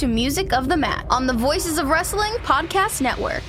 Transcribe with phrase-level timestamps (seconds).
[0.00, 3.42] To Music of the Mat on the Voices of Wrestling Podcast Network.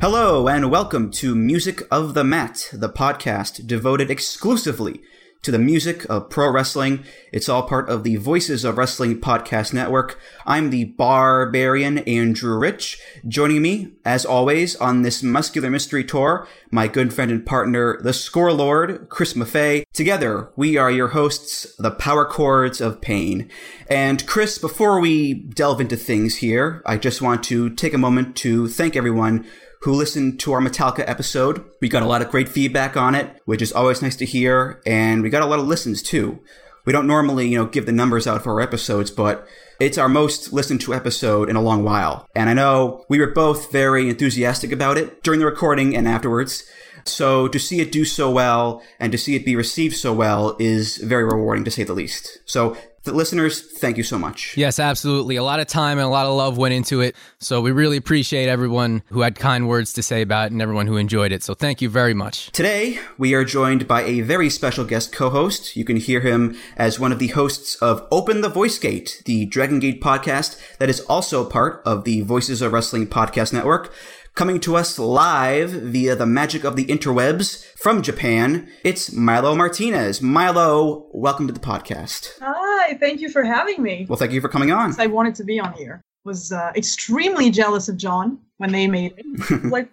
[0.00, 5.00] Hello, and welcome to Music of the Mat, the podcast devoted exclusively
[5.42, 7.04] to the music of pro wrestling.
[7.32, 10.20] It's all part of the Voices of Wrestling Podcast Network.
[10.46, 13.00] I'm the barbarian Andrew Rich.
[13.26, 18.12] Joining me, as always, on this muscular mystery tour, my good friend and partner, the
[18.12, 19.84] Score Lord, Chris Maffei.
[19.92, 23.50] Together, we are your hosts, the Power Chords of Pain.
[23.90, 28.36] And Chris, before we delve into things here, I just want to take a moment
[28.36, 29.44] to thank everyone
[29.82, 31.64] who listened to our Metallica episode.
[31.80, 34.80] We got a lot of great feedback on it, which is always nice to hear,
[34.86, 36.40] and we got a lot of listens too.
[36.84, 39.46] We don't normally, you know, give the numbers out for our episodes, but
[39.80, 42.26] it's our most listened to episode in a long while.
[42.34, 46.64] And I know we were both very enthusiastic about it during the recording and afterwards.
[47.04, 50.56] So to see it do so well and to see it be received so well
[50.58, 52.38] is very rewarding to say the least.
[52.44, 54.56] So the listeners, thank you so much.
[54.56, 55.36] Yes, absolutely.
[55.36, 57.16] A lot of time and a lot of love went into it.
[57.38, 60.86] So we really appreciate everyone who had kind words to say about it and everyone
[60.86, 61.42] who enjoyed it.
[61.42, 62.52] So thank you very much.
[62.52, 65.76] Today, we are joined by a very special guest co-host.
[65.76, 69.46] You can hear him as one of the hosts of Open the Voice Gate, the
[69.46, 73.92] Dragon Gate podcast that is also part of the Voices of Wrestling podcast network.
[74.34, 80.22] Coming to us live via the magic of the interwebs from Japan, it's Milo Martinez.
[80.22, 82.30] Milo, welcome to the podcast.
[82.40, 84.06] Hi, thank you for having me.
[84.08, 84.94] Well, thank you for coming on.
[84.98, 86.00] I wanted to be on here.
[86.24, 89.64] Was uh, extremely jealous of John when they made it.
[89.64, 89.90] like,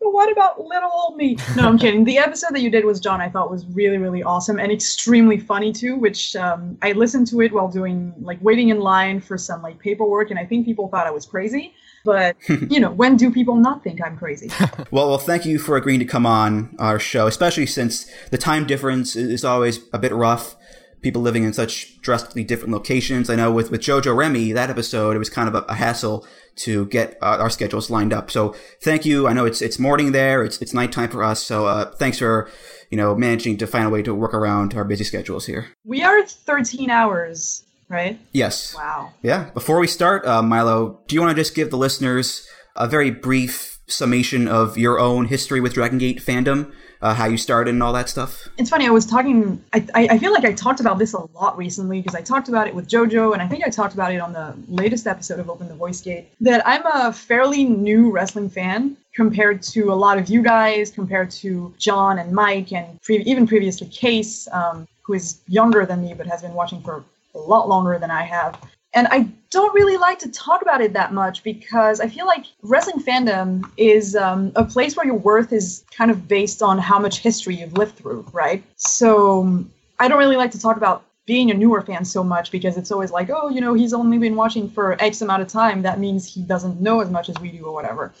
[0.00, 1.36] but what about little old me?
[1.56, 2.04] No, I'm kidding.
[2.04, 3.20] The episode that you did was John.
[3.20, 5.96] I thought was really, really awesome and extremely funny too.
[5.96, 9.78] Which um, I listened to it while doing like waiting in line for some like
[9.78, 11.72] paperwork, and I think people thought I was crazy.
[12.04, 14.50] But you know, when do people not think I'm crazy?
[14.90, 18.66] well, well, thank you for agreeing to come on our show, especially since the time
[18.66, 20.56] difference is always a bit rough.
[21.00, 23.28] People living in such drastically different locations.
[23.28, 26.26] I know with, with Jojo Remy, that episode, it was kind of a, a hassle
[26.56, 28.30] to get uh, our schedules lined up.
[28.30, 29.26] So thank you.
[29.26, 30.44] I know it's it's morning there.
[30.44, 31.42] It's it's nighttime for us.
[31.42, 32.48] So uh, thanks for
[32.90, 35.66] you know managing to find a way to work around our busy schedules here.
[35.84, 38.18] We are 13 hours right?
[38.32, 38.74] Yes.
[38.74, 39.12] Wow.
[39.22, 39.50] Yeah.
[39.50, 43.10] Before we start, uh, Milo, do you want to just give the listeners a very
[43.10, 46.72] brief summation of your own history with Dragon Gate fandom,
[47.04, 48.48] uh, how you started and all that stuff?
[48.56, 48.86] It's funny.
[48.86, 49.62] I was talking.
[49.74, 52.66] I, I, feel like I talked about this a lot recently because I talked about
[52.66, 55.50] it with JoJo, and I think I talked about it on the latest episode of
[55.50, 56.28] Open the Voice Gate.
[56.40, 61.30] That I'm a fairly new wrestling fan compared to a lot of you guys, compared
[61.32, 66.14] to John and Mike, and pre- even previously Case, um, who is younger than me
[66.14, 67.04] but has been watching for
[67.34, 68.58] a lot longer than I have.
[68.94, 72.44] And I don't really like to talk about it that much because I feel like
[72.62, 76.98] wrestling fandom is um, a place where your worth is kind of based on how
[76.98, 78.64] much history you've lived through, right?
[78.74, 79.64] So
[80.00, 82.90] I don't really like to talk about being a newer fan so much because it's
[82.90, 85.82] always like, oh, you know, he's only been watching for X amount of time.
[85.82, 88.12] That means he doesn't know as much as we do or whatever.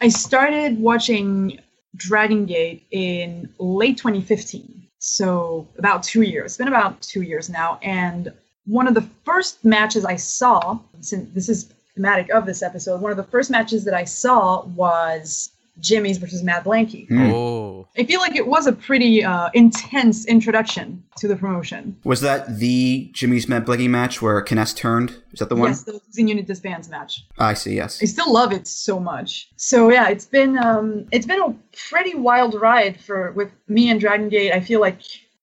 [0.00, 1.60] I started watching
[1.94, 4.88] Dragon Gate in late 2015.
[4.98, 6.52] So about two years.
[6.52, 7.78] It's been about two years now.
[7.82, 8.32] And
[8.66, 13.10] one of the first matches I saw, since this is thematic of this episode, one
[13.10, 15.50] of the first matches that I saw was
[15.80, 17.10] Jimmy's versus Mad Blankey.
[17.10, 17.88] Oh.
[17.96, 21.96] I feel like it was a pretty uh, intense introduction to the promotion.
[22.04, 25.16] Was that the Jimmy's Mad Blankey match where Kness turned?
[25.32, 25.70] Is that the one?
[25.70, 27.24] Yes, the losing unit disbands match.
[27.38, 27.74] I see.
[27.74, 28.02] Yes.
[28.02, 29.48] I still love it so much.
[29.56, 31.54] So yeah, it's been um, it's been a
[31.88, 34.52] pretty wild ride for with me and Dragon Gate.
[34.52, 35.00] I feel like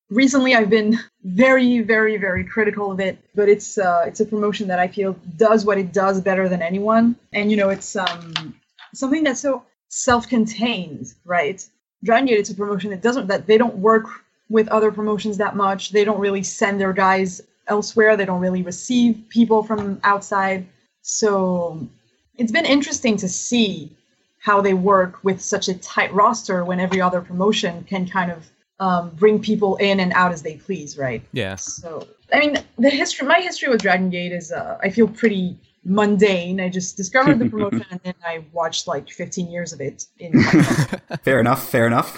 [0.10, 4.68] recently I've been very, very, very critical of it, but it's uh, it's a promotion
[4.70, 8.56] that I feel does what it does better than anyone, and you know it's um,
[8.94, 11.66] something that's so self-contained, right?
[12.04, 14.06] Dragon Gate, it's a promotion that doesn't that they don't work
[14.50, 15.92] with other promotions that much.
[15.92, 18.16] They don't really send their guys elsewhere.
[18.16, 20.66] They don't really receive people from outside.
[21.02, 21.88] So
[22.38, 23.96] it's been interesting to see
[24.40, 28.50] how they work with such a tight roster when every other promotion can kind of
[28.80, 31.22] um, bring people in and out as they please, right?
[31.32, 31.56] Yeah.
[31.56, 35.58] So I mean, the history, my history with Dragon Gate is, uh, I feel pretty
[35.84, 36.60] mundane.
[36.60, 40.06] I just discovered the promotion and then I watched like 15 years of it.
[40.20, 40.42] In
[41.24, 41.70] fair enough.
[41.70, 42.16] Fair enough.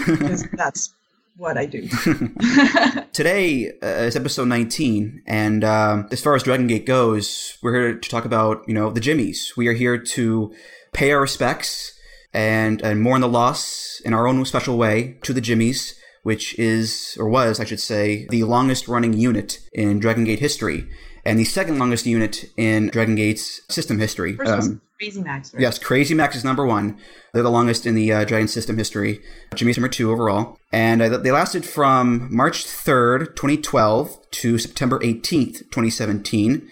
[0.54, 0.94] that's
[1.38, 1.88] what I do.
[3.14, 7.96] Today uh, is episode 19, and um, as far as Dragon Gate goes, we're here
[7.96, 9.54] to talk about you know the Jimmies.
[9.58, 10.54] We are here to
[10.92, 11.98] pay our respects
[12.34, 17.18] and and mourn the loss in our own special way to the Jimmies which is,
[17.20, 20.88] or was, I should say, the longest running unit in Dragon Gate history,
[21.26, 24.34] and the second longest unit in Dragon Gate's system history.
[24.34, 25.62] First um, Crazy Max, right?
[25.62, 26.98] Yes, Crazy Max is number one.
[27.34, 29.22] They're the longest in the uh, Dragon system history.
[29.56, 30.58] Jimmy's number two overall.
[30.72, 36.68] And uh, they lasted from March 3rd, 2012 to September 18th, 2017.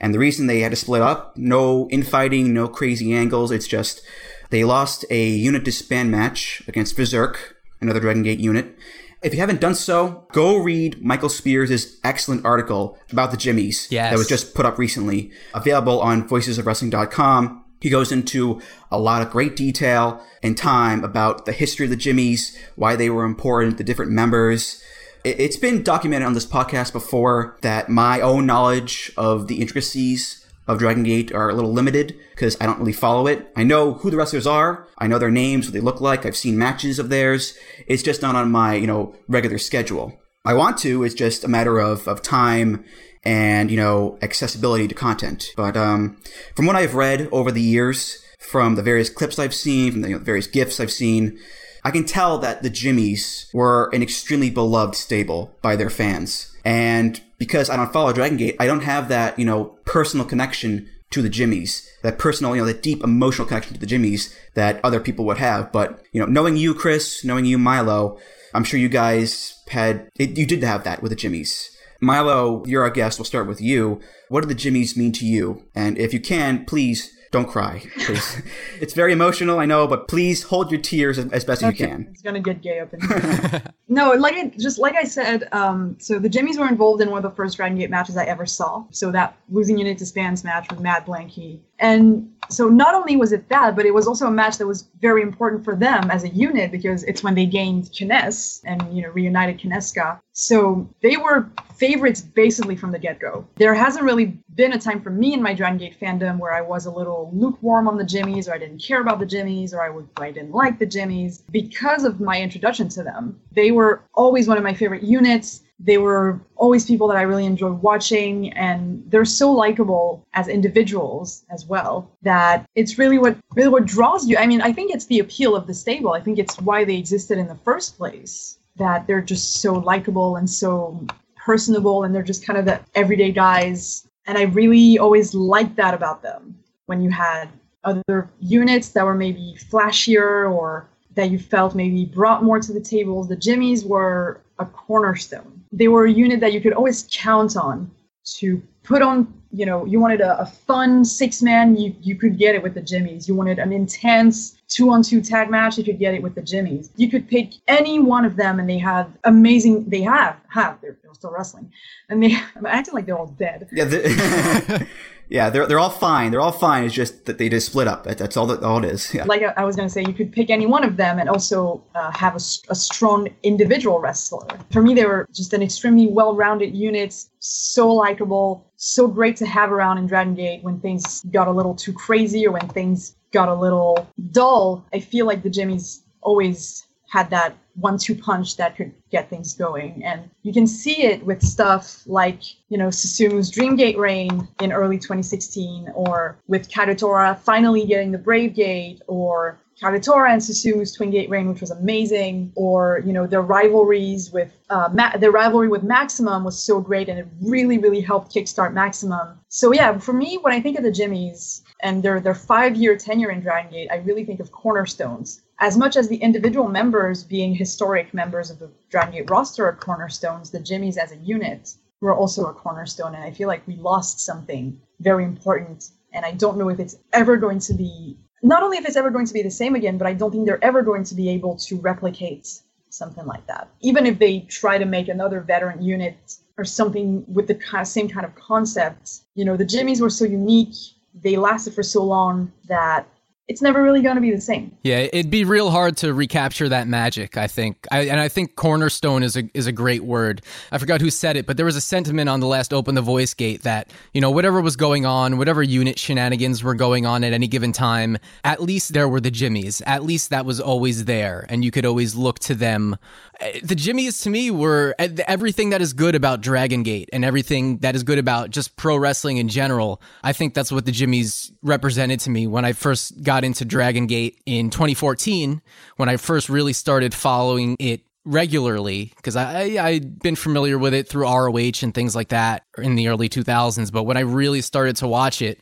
[0.00, 3.50] And the reason they had to split up, no infighting, no crazy angles.
[3.50, 4.02] It's just
[4.50, 7.53] they lost a unit disband match against Berserk
[7.84, 8.76] another Dragon Gate unit.
[9.22, 14.10] If you haven't done so, go read Michael Spears' excellent article about the Jimmies yes.
[14.12, 17.64] that was just put up recently, available on voicesofwrestling.com.
[17.80, 18.60] He goes into
[18.90, 23.08] a lot of great detail and time about the history of the Jimmies, why they
[23.08, 24.82] were important, the different members.
[25.24, 30.78] It's been documented on this podcast before that my own knowledge of the intricacies of
[30.78, 33.50] Dragon Gate are a little limited because I don't really follow it.
[33.56, 34.88] I know who the wrestlers are.
[34.98, 36.24] I know their names, what they look like.
[36.24, 37.56] I've seen matches of theirs.
[37.86, 40.18] It's just not on my, you know, regular schedule.
[40.44, 41.04] I want to.
[41.04, 42.84] It's just a matter of, of time
[43.24, 45.52] and, you know, accessibility to content.
[45.56, 46.18] But, um,
[46.54, 50.10] from what I've read over the years, from the various clips I've seen, from the
[50.10, 51.38] you know, various gifs I've seen,
[51.82, 56.54] I can tell that the Jimmies were an extremely beloved stable by their fans.
[56.64, 60.88] And because I don't follow Dragon Gate, I don't have that, you know, personal connection
[61.10, 64.80] to the Jimmies, that personal, you know, that deep emotional connection to the Jimmies that
[64.84, 65.70] other people would have.
[65.70, 68.18] But, you know, knowing you, Chris, knowing you, Milo,
[68.52, 71.70] I'm sure you guys had, it, you did have that with the Jimmies.
[72.00, 73.18] Milo, you're our guest.
[73.18, 74.00] We'll start with you.
[74.28, 75.62] What do the Jimmies mean to you?
[75.74, 78.42] And if you can, please don't cry, please.
[78.80, 81.70] it's very emotional, I know, but please hold your tears as, as best okay.
[81.70, 82.06] you can.
[82.12, 83.62] It's gonna get gay up in here.
[83.88, 87.18] no, like I, just like I said, um, so the Jimmies were involved in one
[87.18, 88.84] of the first Dragon Gate matches I ever saw.
[88.92, 93.48] So that losing unit disbands match with Mad Blankey, and so not only was it
[93.48, 96.28] that, but it was also a match that was very important for them as a
[96.28, 100.20] unit because it's when they gained Kness and you know reunited Kineska.
[100.32, 103.46] So they were favorites basically from the get-go.
[103.56, 106.60] There hasn't really been a time for me in my Dragon Gate fandom where I
[106.60, 109.82] was a little lukewarm on the Jimmies, or I didn't care about the Jimmies, or
[109.82, 113.40] I would I didn't like the Jimmies because of my introduction to them.
[113.52, 117.46] They were always one of my favorite units they were always people that I really
[117.46, 123.68] enjoyed watching, and they're so likable as individuals as well that it's really what really
[123.68, 124.36] what draws you.
[124.36, 126.12] I mean, I think it's the appeal of the stable.
[126.12, 128.58] I think it's why they existed in the first place.
[128.76, 131.06] That they're just so likable and so
[131.36, 134.08] personable, and they're just kind of the everyday guys.
[134.26, 136.56] And I really always liked that about them.
[136.86, 137.48] When you had
[137.84, 142.80] other units that were maybe flashier or that you felt maybe brought more to the
[142.80, 145.64] table, the Jimmies were a cornerstone.
[145.72, 147.90] They were a unit that you could always count on
[148.24, 152.38] to put on you know you wanted a, a fun six man you, you could
[152.38, 153.28] get it with the jimmies.
[153.28, 156.42] You wanted an intense two on two tag match you could get it with the
[156.42, 156.90] jimmies.
[156.96, 160.96] You could pick any one of them and they had amazing they have have they're,
[161.02, 161.72] they're still wrestling.
[162.08, 163.68] And they i'm acting like they're all dead.
[163.72, 164.84] Yeah
[165.28, 166.30] Yeah, they're they're all fine.
[166.30, 166.84] They're all fine.
[166.84, 168.04] It's just that they just split up.
[168.04, 169.12] That's all that all it is.
[169.14, 169.24] Yeah.
[169.24, 172.10] Like I was to say, you could pick any one of them and also uh,
[172.12, 174.46] have a, a strong individual wrestler.
[174.70, 179.72] For me, they were just an extremely well-rounded unit, so likable, so great to have
[179.72, 183.48] around in Dragon Gate when things got a little too crazy or when things got
[183.48, 184.86] a little dull.
[184.92, 190.02] I feel like the Jimmys always had that one-two punch that could get things going.
[190.04, 194.98] And you can see it with stuff like, you know, Susumu's Dreamgate reign in early
[194.98, 201.30] 2016, or with Kagetora finally getting the Brave Gate, or Kagetora and Susumu's Twin Gate
[201.30, 205.84] reign, which was amazing, or you know their rivalries with uh, Ma- their rivalry with
[205.84, 209.38] Maximum was so great, and it really, really helped kickstart Maximum.
[209.48, 212.96] So yeah, for me, when I think of the Jimmies and their their five year
[212.96, 217.22] tenure in Dragon Gate, I really think of cornerstones as much as the individual members
[217.22, 222.14] being historic members of the Dragon roster are cornerstones, the Jimmies as a unit were
[222.14, 223.14] also a cornerstone.
[223.14, 225.90] And I feel like we lost something very important.
[226.12, 229.10] And I don't know if it's ever going to be, not only if it's ever
[229.10, 231.28] going to be the same again, but I don't think they're ever going to be
[231.30, 233.68] able to replicate something like that.
[233.80, 237.88] Even if they try to make another veteran unit or something with the kind of
[237.88, 240.74] same kind of concept, you know, the Jimmies were so unique,
[241.14, 243.08] they lasted for so long that
[243.46, 244.74] it's never really going to be the same.
[244.82, 247.36] Yeah, it'd be real hard to recapture that magic.
[247.36, 250.40] I think, I, and I think cornerstone is a is a great word.
[250.72, 253.02] I forgot who said it, but there was a sentiment on the last Open the
[253.02, 257.22] Voice Gate that you know whatever was going on, whatever unit shenanigans were going on
[257.22, 259.82] at any given time, at least there were the Jimmies.
[259.84, 262.96] At least that was always there, and you could always look to them.
[263.40, 267.24] Eh, the Jimmies to me were eh, everything that is good about Dragon Gate and
[267.24, 270.00] everything that is good about just pro wrestling in general.
[270.22, 274.06] I think that's what the Jimmies represented to me when I first got into Dragon
[274.06, 275.62] Gate in 2014
[275.96, 280.94] when I first really started following it regularly because I, I I'd been familiar with
[280.94, 283.92] it through ROH and things like that in the early 2000s.
[283.92, 285.60] But when I really started to watch it,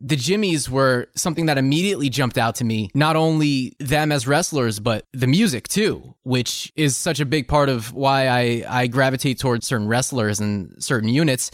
[0.00, 2.90] the Jimmies were something that immediately jumped out to me.
[2.94, 7.68] Not only them as wrestlers, but the music too, which is such a big part
[7.68, 11.50] of why I, I gravitate towards certain wrestlers and certain units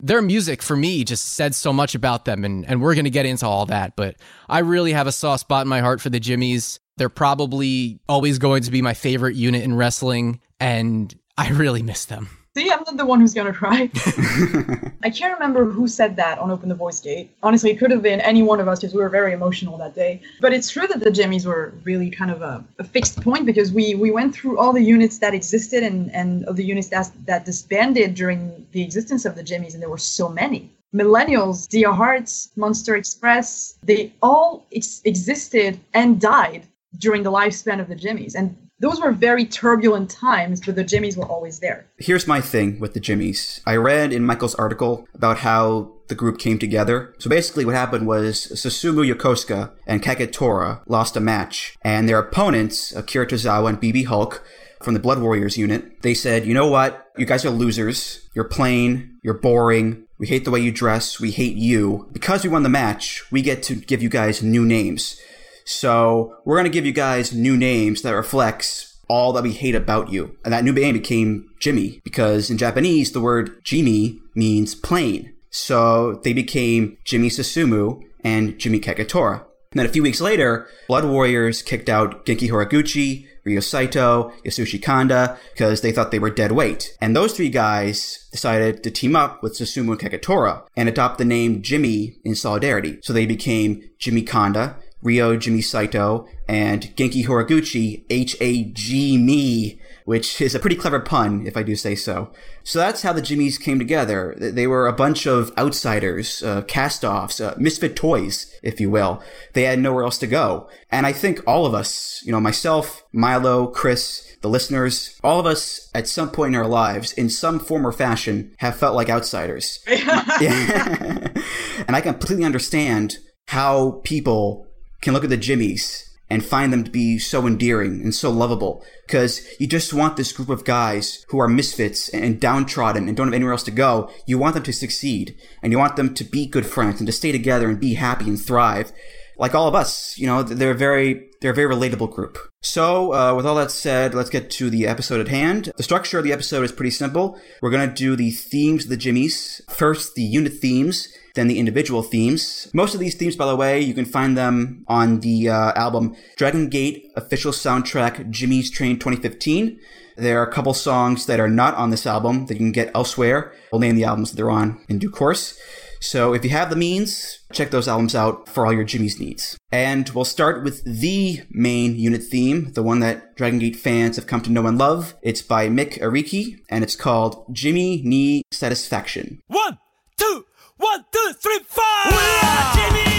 [0.00, 3.10] their music for me just said so much about them and, and we're going to
[3.10, 4.16] get into all that but
[4.48, 8.38] i really have a soft spot in my heart for the jimmies they're probably always
[8.38, 12.84] going to be my favorite unit in wrestling and i really miss them See, I'm
[12.86, 13.90] not the one who's gonna cry.
[15.02, 17.34] I can't remember who said that on Open the Voice Gate.
[17.42, 19.96] Honestly, it could have been any one of us because we were very emotional that
[19.96, 20.22] day.
[20.40, 23.72] But it's true that the Jimmies were really kind of a, a, fixed point because
[23.72, 27.10] we we went through all the units that existed and and of the units that
[27.26, 30.70] that disbanded during the existence of the Jimmies, and there were so many.
[30.94, 36.68] Millennials, Dia Hearts, Monster Express, they all ex- existed and died
[36.98, 38.36] during the lifespan of the Jimmies.
[38.36, 41.86] And those were very turbulent times, but the Jimmies were always there.
[41.98, 43.60] Here's my thing with the Jimmies.
[43.66, 47.14] I read in Michael's article about how the group came together.
[47.18, 52.94] So basically, what happened was Susumu Yokosuka and Kagetora lost a match, and their opponents,
[52.94, 54.44] Akira Tozawa and BB Hulk,
[54.82, 57.10] from the Blood Warriors unit, they said, you know what?
[57.16, 58.28] You guys are losers.
[58.34, 59.18] You're plain.
[59.22, 60.04] You're boring.
[60.18, 61.18] We hate the way you dress.
[61.18, 62.08] We hate you.
[62.12, 65.18] Because we won the match, we get to give you guys new names.
[65.64, 69.74] So we're going to give you guys new names that reflects all that we hate
[69.74, 70.36] about you.
[70.44, 75.32] And that new name became Jimmy because in Japanese, the word Jimmy means plain.
[75.50, 79.44] So they became Jimmy Susumu and Jimmy Kagetora.
[79.74, 84.80] And then a few weeks later, Blood Warriors kicked out Genki Horiguchi, Ryo Saito, Yasushi
[84.80, 86.96] Kanda, because they thought they were dead weight.
[87.00, 91.60] And those three guys decided to team up with Susumu and and adopt the name
[91.60, 93.00] Jimmy in solidarity.
[93.02, 100.54] So they became Jimmy Kanda, Ryo Jimmy Saito, and Genki Horiguchi, H-A-G me, which is
[100.54, 102.32] a pretty clever pun, if I do say so.
[102.62, 104.34] So that's how the Jimmies came together.
[104.38, 109.22] They were a bunch of outsiders, uh, cast-offs, uh, misfit toys, if you will.
[109.52, 110.68] They had nowhere else to go.
[110.90, 115.46] And I think all of us, you know, myself, Milo, Chris, the listeners, all of
[115.46, 119.08] us at some point in our lives, in some form or fashion, have felt like
[119.10, 119.80] outsiders.
[119.86, 121.28] yeah.
[121.86, 123.18] and I completely understand
[123.48, 124.66] how people
[125.04, 128.84] can look at the Jimmies and find them to be so endearing and so lovable
[129.06, 133.28] because you just want this group of guys who are misfits and downtrodden and don't
[133.28, 134.10] have anywhere else to go.
[134.26, 137.12] You want them to succeed and you want them to be good friends and to
[137.12, 138.90] stay together and be happy and thrive.
[139.36, 142.38] Like all of us, you know, they're a very, they're a very relatable group.
[142.62, 145.72] So, uh, with all that said, let's get to the episode at hand.
[145.76, 147.38] The structure of the episode is pretty simple.
[147.60, 149.60] We're going to do the themes of the Jimmies.
[149.68, 152.68] First, the unit themes than the individual themes.
[152.72, 156.16] Most of these themes, by the way, you can find them on the uh, album
[156.36, 159.78] Dragon Gate official soundtrack Jimmy's Train 2015.
[160.16, 162.92] There are a couple songs that are not on this album that you can get
[162.94, 163.52] elsewhere.
[163.72, 165.58] We'll name the albums that they're on in due course.
[166.00, 169.56] So if you have the means, check those albums out for all your Jimmy's needs.
[169.72, 174.26] And we'll start with the main unit theme, the one that Dragon Gate fans have
[174.26, 175.14] come to know and love.
[175.22, 179.40] It's by Mick Ariki, and it's called Jimmy Knee Satisfaction.
[179.46, 179.78] One,
[180.18, 180.44] two,
[180.76, 181.84] one, two, three, four.
[182.06, 183.13] We are Jimmy.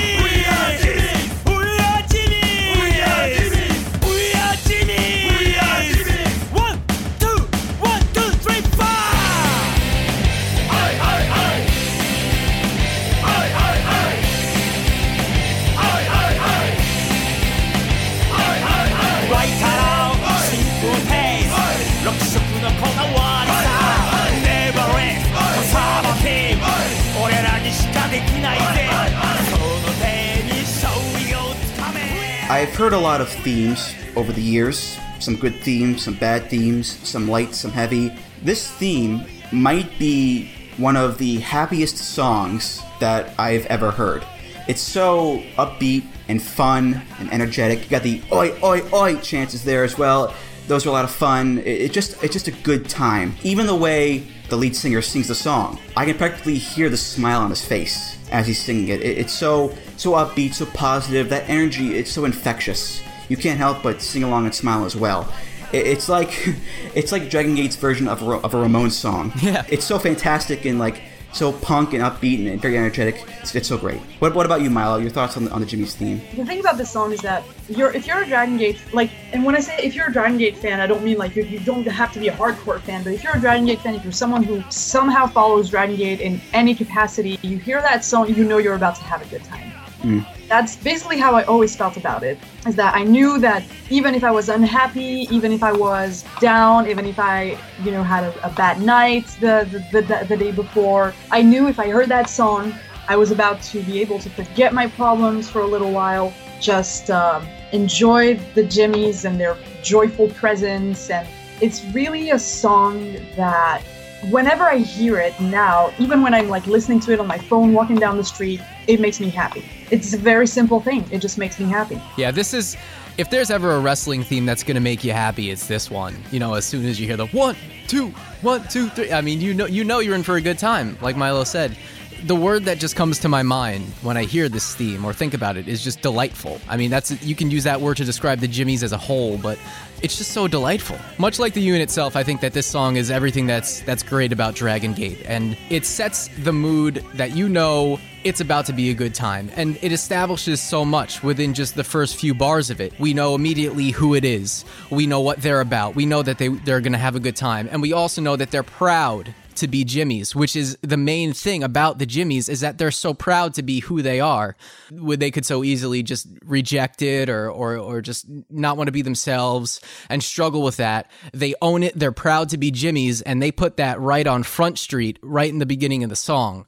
[32.56, 34.98] I've heard a lot of themes over the years.
[35.20, 38.18] Some good themes, some bad themes, some light, some heavy.
[38.44, 44.26] This theme might be one of the happiest songs that I've ever heard.
[44.70, 47.84] It's so upbeat and fun and energetic.
[47.84, 50.34] You got the oi oi oi chances there as well.
[50.68, 51.58] Those are a lot of fun.
[51.58, 53.36] It, it just it's just a good time.
[53.44, 57.42] Even the way the lead singer sings the song, I can practically hear the smile
[57.42, 59.02] on his face as he's singing it.
[59.02, 61.30] it it's so so upbeat, so positive.
[61.30, 63.02] That energy, it's so infectious.
[63.30, 65.32] You can't help but sing along and smile as well.
[65.72, 66.32] It, it's like
[66.96, 69.34] it's like Dragon Gate's version of a, of a Ramones song.
[69.42, 69.66] Yeah.
[69.70, 71.02] It's so fantastic and like
[71.36, 73.26] so punk and upbeat and very energetic.
[73.42, 74.00] It's, it's so great.
[74.20, 74.98] What, what about you, Milo?
[74.98, 76.22] Your thoughts on the, on the Jimmy's theme?
[76.36, 79.44] The thing about this song is that you're if you're a Dragon Gate like, and
[79.44, 81.60] when I say if you're a Dragon Gate fan, I don't mean like you, you
[81.60, 84.04] don't have to be a hardcore fan, but if you're a Dragon Gate fan, if
[84.04, 88.46] you're someone who somehow follows Dragon Gate in any capacity, you hear that song, you
[88.46, 89.72] know you're about to have a good time.
[90.02, 90.26] Mm.
[90.48, 92.38] That's basically how I always felt about it.
[92.68, 96.88] Is that I knew that even if I was unhappy, even if I was down,
[96.88, 100.52] even if I, you know, had a, a bad night the, the, the the day
[100.52, 102.74] before, I knew if I heard that song,
[103.08, 107.10] I was about to be able to forget my problems for a little while, just
[107.10, 111.10] um, enjoy the Jimmies and their joyful presence.
[111.10, 111.28] And
[111.62, 113.82] it's really a song that
[114.30, 117.74] whenever I hear it now, even when I'm like listening to it on my phone,
[117.74, 119.64] walking down the street, it makes me happy.
[119.92, 121.06] It's a very simple thing.
[121.12, 122.02] It just makes me happy.
[122.18, 122.76] Yeah, this is.
[123.18, 126.18] If there's ever a wrestling theme that's gonna make you happy, it's this one.
[126.32, 127.56] You know, as soon as you hear the one,
[127.88, 128.08] two,
[128.42, 129.12] one, two, three.
[129.12, 130.98] I mean, you know, you know, you're in for a good time.
[131.02, 131.78] Like Milo said,
[132.26, 135.36] the word that just comes to my mind when I hear this theme or think
[135.36, 136.60] about it is just delightful.
[136.68, 139.38] I mean, that's you can use that word to describe the Jimmies as a whole,
[139.38, 139.60] but
[140.02, 140.98] it's just so delightful.
[141.20, 144.34] Much like the unit itself, I think that this song is everything that's that's great
[144.34, 148.90] about Dragon Gate, and it sets the mood that you know it's about to be
[148.90, 152.82] a good time, and it establishes so much within just the first few bars of
[152.82, 153.00] it.
[153.00, 154.66] We know immediately who it is.
[154.90, 155.94] We know what they're about.
[155.94, 158.36] We know that they they're going to have a good time, and we also know
[158.36, 162.62] that they're proud to be Jimmys, which is the main thing about the Jimmys is
[162.62, 164.56] that they're so proud to be who they are.
[164.92, 168.92] Would they could so easily just reject it or or or just not want to
[168.92, 171.10] be themselves and struggle with that.
[171.34, 174.80] They own it, they're proud to be Jimmys and they put that right on Front
[174.80, 176.66] Street right in the beginning of the song.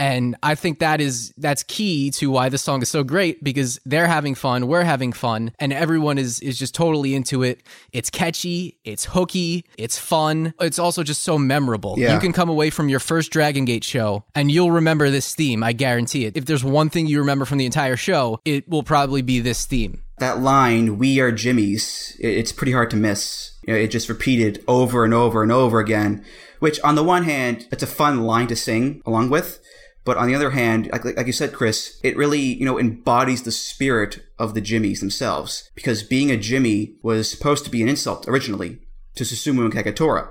[0.00, 3.80] And I think that is that's key to why the song is so great because
[3.84, 7.62] they're having fun, we're having fun, and everyone is is just totally into it.
[7.92, 10.54] It's catchy, it's hooky, it's fun.
[10.60, 11.96] It's also just so memorable.
[11.98, 12.14] Yeah.
[12.14, 15.64] You can come away from your first Dragon Gate show and you'll remember this theme,
[15.64, 16.36] I guarantee it.
[16.36, 19.66] If there's one thing you remember from the entire show, it will probably be this
[19.66, 20.02] theme.
[20.18, 23.52] That line, "We are Jimmy's," it's pretty hard to miss.
[23.66, 26.24] You know, it just repeated over and over and over again.
[26.58, 29.60] Which, on the one hand, it's a fun line to sing along with.
[30.08, 33.42] But on the other hand, like, like you said, Chris, it really, you know, embodies
[33.42, 35.70] the spirit of the Jimmies themselves.
[35.74, 38.78] Because being a Jimmy was supposed to be an insult originally
[39.16, 40.30] to Susumu and Kagetora.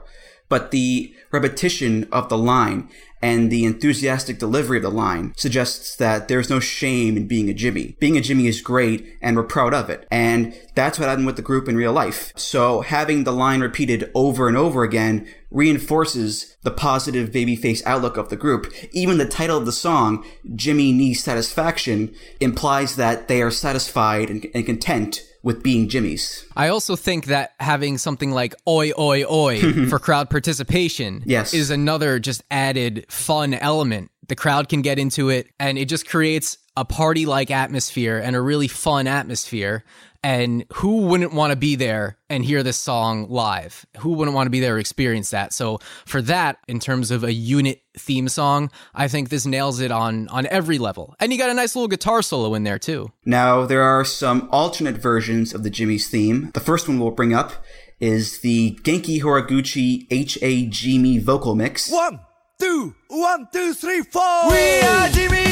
[0.50, 2.90] But the repetition of the line
[3.22, 7.54] and the enthusiastic delivery of the line suggests that there's no shame in being a
[7.54, 7.96] Jimmy.
[8.00, 10.08] Being a Jimmy is great and we're proud of it.
[10.12, 12.32] And that's what happened with the group in real life.
[12.36, 18.30] So having the line repeated over and over again reinforces the positive babyface outlook of
[18.30, 18.72] the group.
[18.92, 20.26] Even the title of the song,
[20.56, 26.44] Jimmy Needs Satisfaction, implies that they are satisfied and, and content with being Jimmys.
[26.56, 31.54] I also think that having something like oi oi oi for crowd participation Yes.
[31.54, 34.12] is another just added fun element.
[34.28, 38.36] The crowd can get into it and it just creates a party like atmosphere and
[38.36, 39.84] a really fun atmosphere.
[40.24, 43.86] And who wouldn't want to be there and hear this song live?
[44.00, 45.54] Who wouldn't want to be there or experience that?
[45.54, 49.92] So for that, in terms of a unit theme song, I think this nails it
[49.92, 51.16] on on every level.
[51.20, 53.12] And you got a nice little guitar solo in there too.
[53.26, 56.52] Now, there are some alternate versions of the Jimmy's theme.
[56.54, 57.54] The first one we'll bring up
[58.00, 61.00] is the Genki Horiguchi H.A.G.
[61.00, 61.92] Me vocal mix.
[61.92, 62.20] One,
[62.60, 64.50] two, one, two, three, four.
[64.50, 65.46] We are Jimmy.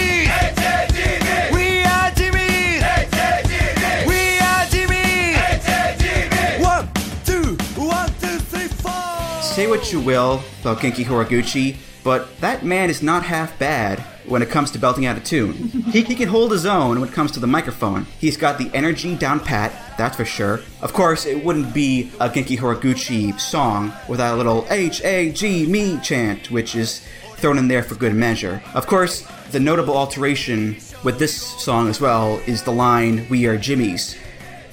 [1.54, 1.55] We
[9.56, 14.42] Say what you will about Genki Horiguchi, but that man is not half bad when
[14.42, 15.54] it comes to belting out a tune.
[15.94, 18.06] he, he can hold his own when it comes to the microphone.
[18.20, 20.60] He's got the energy down pat, that's for sure.
[20.82, 26.52] Of course, it wouldn't be a Genki Horiguchi song without a little H-A-G me chant,
[26.52, 28.62] which is thrown in there for good measure.
[28.74, 33.58] Of course, the notable alteration with this song as well is the line, We are
[33.58, 34.18] Jimmy's.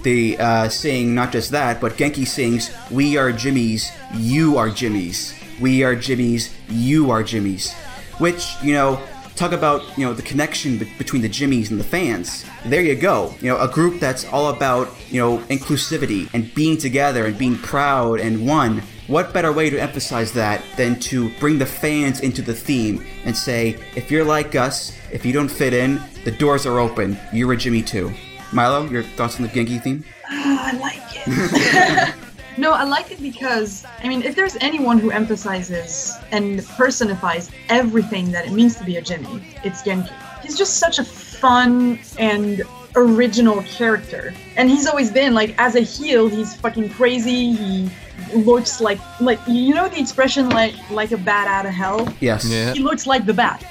[0.02, 5.34] They uh, sing not just that, but Genki sings, We are Jimmy's, you are Jimmy's.
[5.60, 7.72] We are Jimmy's, you are Jimmy's.
[8.18, 9.00] Which, you know,
[9.36, 12.44] talk about, you know, the connection be- between the Jimmys and the fans.
[12.64, 13.34] There you go.
[13.40, 17.56] You know, a group that's all about, you know, inclusivity and being together and being
[17.56, 18.82] proud and one.
[19.06, 23.36] What better way to emphasize that than to bring the fans into the theme and
[23.36, 27.18] say, if you're like us, if you don't fit in, the doors are open.
[27.32, 28.12] You're a Jimmy too.
[28.52, 30.04] Milo, your thoughts on the Genki theme?
[30.30, 32.14] Ah, I like it.
[32.58, 38.30] No, I like it because I mean, if there's anyone who emphasizes and personifies everything
[38.32, 40.12] that it means to be a Jimmy, it's Genki.
[40.42, 42.62] He's just such a fun and
[42.96, 47.52] original character, and he's always been like as a heel, he's fucking crazy.
[47.52, 47.90] He
[48.34, 52.08] looks like like you know the expression like like a bat out of hell.
[52.20, 52.44] Yes.
[52.44, 52.72] Yeah.
[52.72, 53.62] He looks like the bat.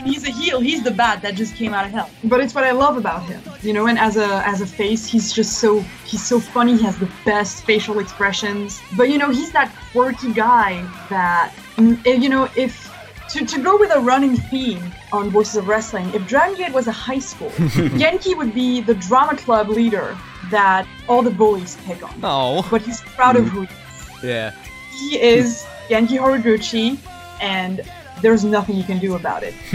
[0.04, 0.60] he's a heel.
[0.60, 2.10] He's the bat that just came out of hell.
[2.24, 3.86] But it's what I love about him, you know.
[3.86, 6.76] And as a as a face, he's just so he's so funny.
[6.76, 8.80] He has the best facial expressions.
[8.96, 12.89] But you know, he's that quirky guy that mm, eh, you know if.
[13.32, 16.88] To, to go with a running theme on Voices of Wrestling, if Dragon Gate was
[16.88, 17.50] a high school,
[18.00, 20.18] Genki would be the drama club leader
[20.50, 22.18] that all the bullies pick on.
[22.24, 22.66] Oh.
[22.70, 24.52] But he's proud of who he is Yeah.
[24.98, 26.98] he is Genki Horiguchi,
[27.40, 27.82] and
[28.20, 29.54] there's nothing you can do about it.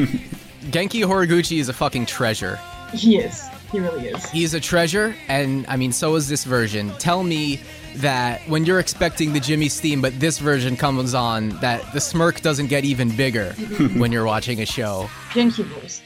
[0.72, 2.60] Genki Horiguchi is a fucking treasure.
[2.94, 3.48] He is.
[3.72, 4.30] He really is.
[4.30, 6.92] He is a treasure, and I mean, so is this version.
[6.98, 7.60] Tell me
[7.96, 12.42] that when you're expecting the Jimmy's theme, but this version comes on, that the smirk
[12.42, 13.52] doesn't get even bigger
[13.98, 15.10] when you're watching a show.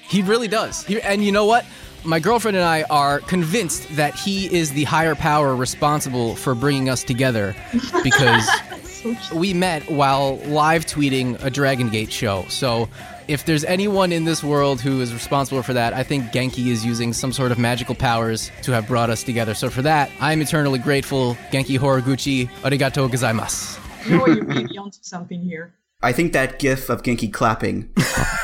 [0.07, 0.83] He really does.
[0.85, 1.65] He, and you know what?
[2.05, 6.89] My girlfriend and I are convinced that he is the higher power responsible for bringing
[6.89, 7.55] us together
[8.03, 8.49] because
[9.33, 12.45] we met while live tweeting a Dragon Gate show.
[12.47, 12.87] So
[13.29, 16.83] if there's anyone in this world who is responsible for that, I think Genki is
[16.83, 19.53] using some sort of magical powers to have brought us together.
[19.53, 21.35] So for that, I'm eternally grateful.
[21.51, 23.79] Genki Horiguchi, arigato gozaimasu.
[24.05, 24.35] You know what?
[24.35, 25.75] You're maybe onto something here.
[26.01, 27.91] I think that gif of Genki clapping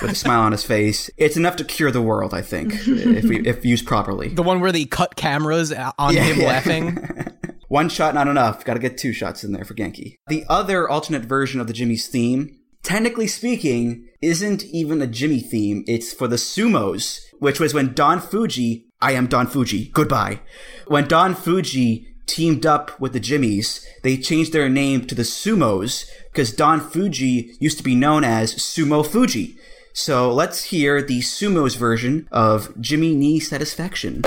[0.01, 3.23] with a smile on his face, it's enough to cure the world, I think, if
[3.23, 4.27] we if used properly.
[4.27, 6.47] The one where they cut cameras on Yeah, him yeah.
[6.47, 7.09] laughing.
[7.67, 8.63] One shot not enough.
[8.63, 10.15] Got to get two shots in there for Genki.
[10.27, 15.83] The other alternate version of the Jimmy's theme, technically speaking, isn't even a Jimmy theme.
[15.87, 20.39] It's for the Sumos, which was when Don Fuji, I am Don Fuji, goodbye.
[20.87, 26.05] When Don Fuji teamed up with the Jimmies, they changed their name to the Sumos
[26.31, 29.57] because Don Fuji used to be known as Sumo Fuji.
[29.93, 34.21] So let's hear the Sumos version of Jimmy Knee Satisfaction.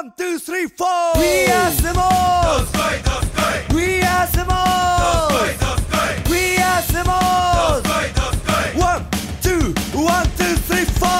[0.00, 1.12] One, two, three, four.
[1.16, 2.08] We are Sumo.
[3.74, 4.64] We are Sumo.
[6.30, 7.20] We are Sumo.
[8.80, 9.06] One,
[9.42, 11.10] two, one, two, three, four.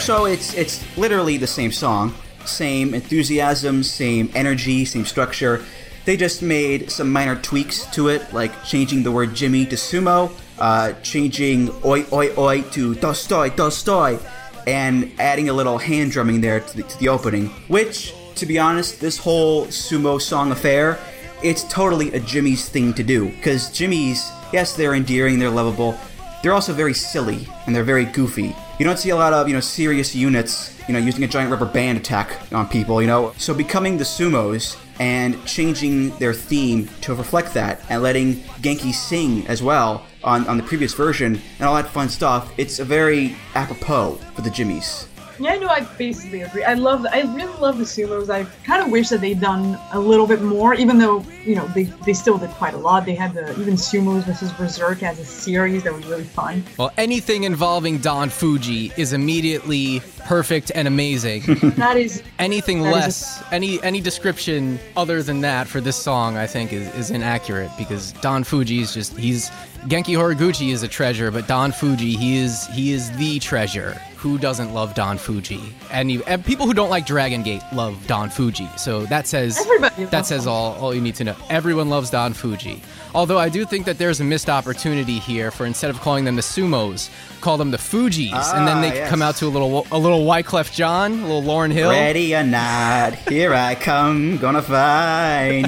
[0.00, 2.12] So it's it's literally the same song,
[2.44, 5.62] same enthusiasm, same energy, same structure.
[6.06, 10.32] They just made some minor tweaks to it, like changing the word Jimmy to sumo,
[10.58, 14.18] uh, changing oi oi oi to dosukoi dosukoi,
[14.66, 17.48] and adding a little hand drumming there to the, to the opening.
[17.68, 20.98] Which, to be honest, this whole sumo song affair,
[21.42, 23.26] it's totally a Jimmy's thing to do.
[23.30, 25.98] Because Jimmy's, yes, they're endearing, they're lovable,
[26.42, 28.54] they're also very silly and they're very goofy.
[28.78, 31.50] You don't see a lot of, you know, serious units, you know, using a giant
[31.50, 33.32] rubber band attack on people, you know.
[33.38, 39.46] So becoming the sumos and changing their theme to reflect that and letting Genki sing
[39.46, 43.36] as well on, on the previous version and all that fun stuff, it's a very
[43.54, 45.08] apropos for the Jimmies.
[45.38, 46.64] Yeah, no, I basically agree.
[46.64, 48.30] I love, I really love the sumos.
[48.30, 51.66] I kind of wish that they'd done a little bit more, even though you know
[51.68, 53.04] they they still did quite a lot.
[53.04, 56.64] They had the even sumos versus Berserk as a series that was really fun.
[56.78, 61.42] Well, anything involving Don Fuji is immediately perfect and amazing.
[61.76, 66.36] That is anything That is less any any description other than that for this song
[66.36, 69.50] i think is, is inaccurate because don fuji is just he's
[69.86, 74.00] genki horiguchi is a treasure but don fuji he is he is the treasure.
[74.16, 75.60] Who doesn't love don fuji?
[75.92, 78.68] And, you, and people who don't like dragon gate love don fuji.
[78.76, 81.36] So that says Everybody that says all all you need to know.
[81.48, 82.82] Everyone loves don fuji.
[83.14, 86.34] Although i do think that there's a missed opportunity here for instead of calling them
[86.36, 87.08] the sumos
[87.40, 88.32] call them the fujis.
[88.54, 89.08] And then Ah, they yes.
[89.10, 91.90] come out to a little a little wyclef jean a little lauryn hill.
[91.90, 95.66] Ready or not, here I come, gonna find.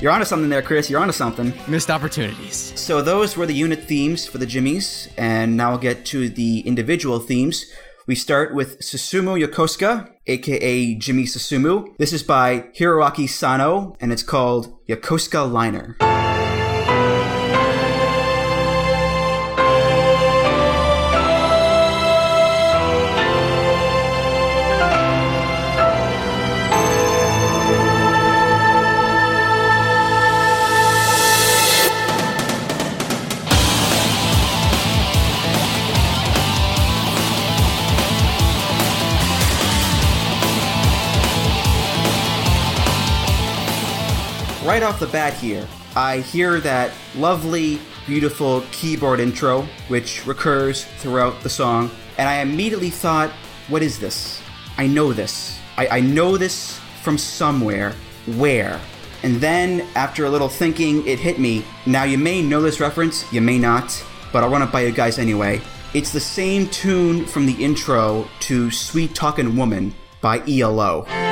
[0.00, 0.88] You're onto something there, Chris.
[0.88, 1.52] You're onto something.
[1.68, 6.06] missed opportunities So those were the unit themes for the Jimmies, and now we'll get
[6.06, 7.66] to the individual themes.
[8.06, 11.94] We start with Susumu Yokosuka, aka Jimmy Susumu.
[11.98, 15.96] This is by Hiroaki Sano, and it's called Yokosuka Liner.
[44.70, 51.40] Right off the bat here, I hear that lovely beautiful keyboard intro, which recurs throughout
[51.40, 53.30] the song, and I immediately thought,
[53.66, 54.40] what is this?
[54.78, 55.58] I know this.
[55.76, 57.94] I, I know this from somewhere.
[58.36, 58.80] Where?
[59.24, 61.64] And then, after a little thinking, it hit me.
[61.84, 64.00] Now, you may know this reference, you may not,
[64.32, 65.60] but I'll run it by you guys anyway.
[65.94, 71.29] It's the same tune from the intro to Sweet Talkin' Woman by ELO.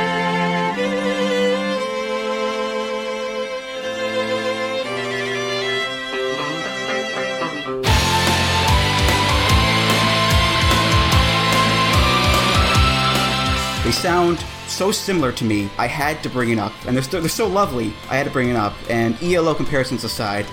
[14.09, 16.73] Sound so similar to me, I had to bring it up.
[16.87, 18.73] And they're, so- they're so lovely, I had to bring it up.
[18.89, 20.47] And ELO comparisons aside,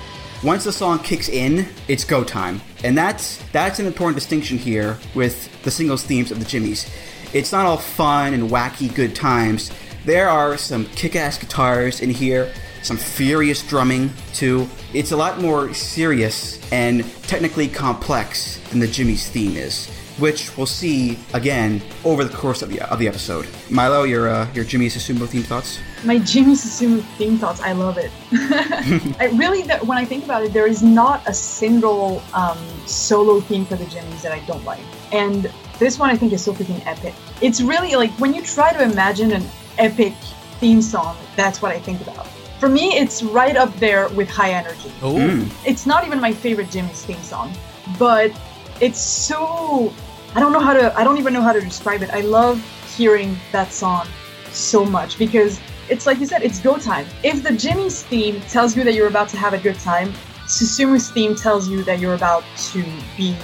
[0.44, 2.60] once the song kicks in, it's go time.
[2.84, 6.86] And that's that's an important distinction here with the singles themes of the Jimmies.
[7.34, 9.72] It's not all fun and wacky good times.
[10.04, 12.52] There are some kick-ass guitars in here,
[12.84, 14.68] some furious drumming too.
[14.94, 20.65] It's a lot more serious and technically complex than the Jimmy's theme is, which we'll
[20.65, 23.47] see again over the course of the, of the episode.
[23.69, 25.80] Milo, your uh, your Jimmy Susumu theme thoughts?
[26.04, 28.12] My Jimmy Susumu theme thoughts, I love it.
[29.19, 33.39] I really, th- when I think about it, there is not a single um, solo
[33.41, 34.84] theme for the Jimmys that I don't like.
[35.12, 37.13] And this one I think is so freaking epic.
[37.41, 39.43] It's really like when you try to imagine an
[39.78, 40.13] epic
[40.60, 42.28] theme song, that's what I think about.
[42.60, 44.91] For me, it's right up there with High Energy.
[45.01, 45.17] Oh,
[45.65, 47.54] It's not even my favorite Jimmy's theme song,
[47.99, 48.32] but
[48.80, 49.93] it's so
[50.36, 52.10] I don't know how to I don't even know how to describe it.
[52.12, 52.62] I love
[52.98, 54.06] hearing that song
[54.52, 57.08] so much because it's like you said, it's go time.
[57.24, 60.12] If the Jimmy's theme tells you that you're about to have a good time,
[60.45, 62.84] Susumu's theme tells you that you're about to
[63.15, 63.36] be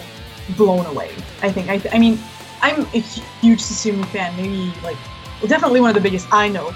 [0.58, 1.12] blown away.
[1.41, 1.69] I think.
[1.69, 2.19] I, th- I mean,
[2.62, 4.36] I'm a huge Susumu fan.
[4.36, 4.97] Maybe like,
[5.39, 6.73] well, definitely one of the biggest I know.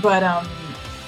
[0.00, 0.46] But um,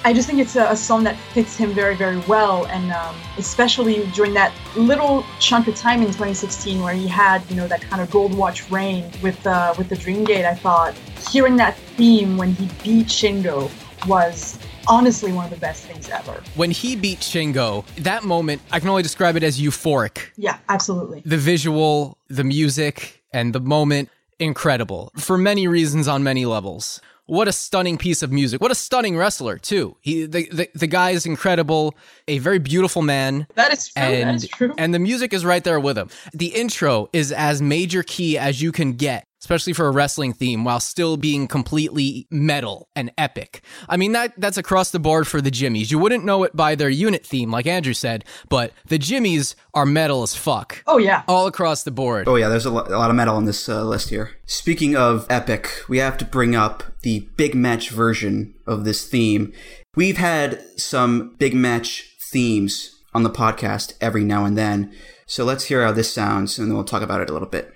[0.05, 3.15] I just think it's a, a song that fits him very, very well, and um,
[3.37, 7.81] especially during that little chunk of time in 2016 where he had, you know, that
[7.81, 10.45] kind of gold watch reign with uh, with the Dreamgate.
[10.45, 10.95] I thought
[11.29, 13.69] hearing that theme when he beat Shingo
[14.07, 14.57] was
[14.87, 16.41] honestly one of the best things ever.
[16.55, 20.29] when he beat Shingo, that moment I can only describe it as euphoric.
[20.37, 21.21] Yeah, absolutely.
[21.25, 24.09] The visual, the music, and the moment
[24.39, 27.01] incredible for many reasons on many levels.
[27.29, 28.59] What a stunning piece of music.
[28.59, 29.95] What a stunning wrestler too.
[30.01, 31.93] He the the, the guy is incredible,
[32.27, 33.45] a very beautiful man.
[33.53, 34.01] That is true.
[34.01, 34.73] that and is true.
[34.79, 36.09] and the music is right there with him.
[36.33, 40.63] The intro is as major key as you can get, especially for a wrestling theme,
[40.63, 43.61] while still being completely metal and epic.
[43.87, 45.91] I mean that that's across the board for the Jimmies.
[45.91, 49.85] You wouldn't know it by their unit theme, like Andrew said, but the Jimmies are
[49.85, 50.83] metal as fuck.
[50.87, 51.23] oh yeah.
[51.27, 52.27] All across the board.
[52.27, 54.31] Oh yeah, there's a, lo- a lot of metal on this uh, list here.
[54.45, 59.53] Speaking of epic, we have to bring up the big match version of this theme.
[59.95, 64.93] We've had some big match themes on the podcast every now and then,
[65.25, 67.73] so let's hear how this sounds, and then we'll talk about it a little bit.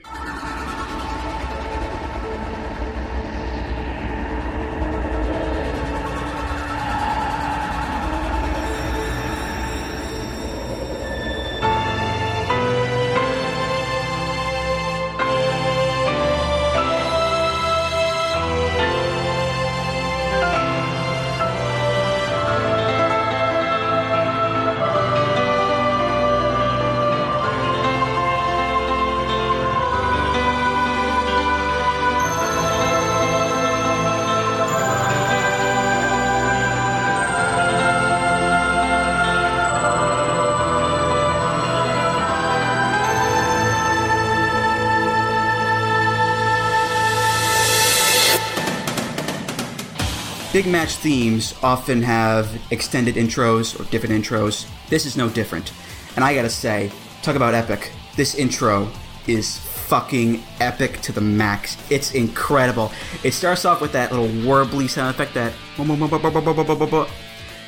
[50.83, 54.69] Match themes often have extended intros or different intros.
[54.89, 55.71] This is no different.
[56.17, 56.91] And I gotta say,
[57.21, 57.93] talk about epic.
[58.17, 58.89] This intro
[59.25, 61.77] is fucking epic to the max.
[61.89, 62.91] It's incredible.
[63.23, 65.53] It starts off with that little warbly sound effect that.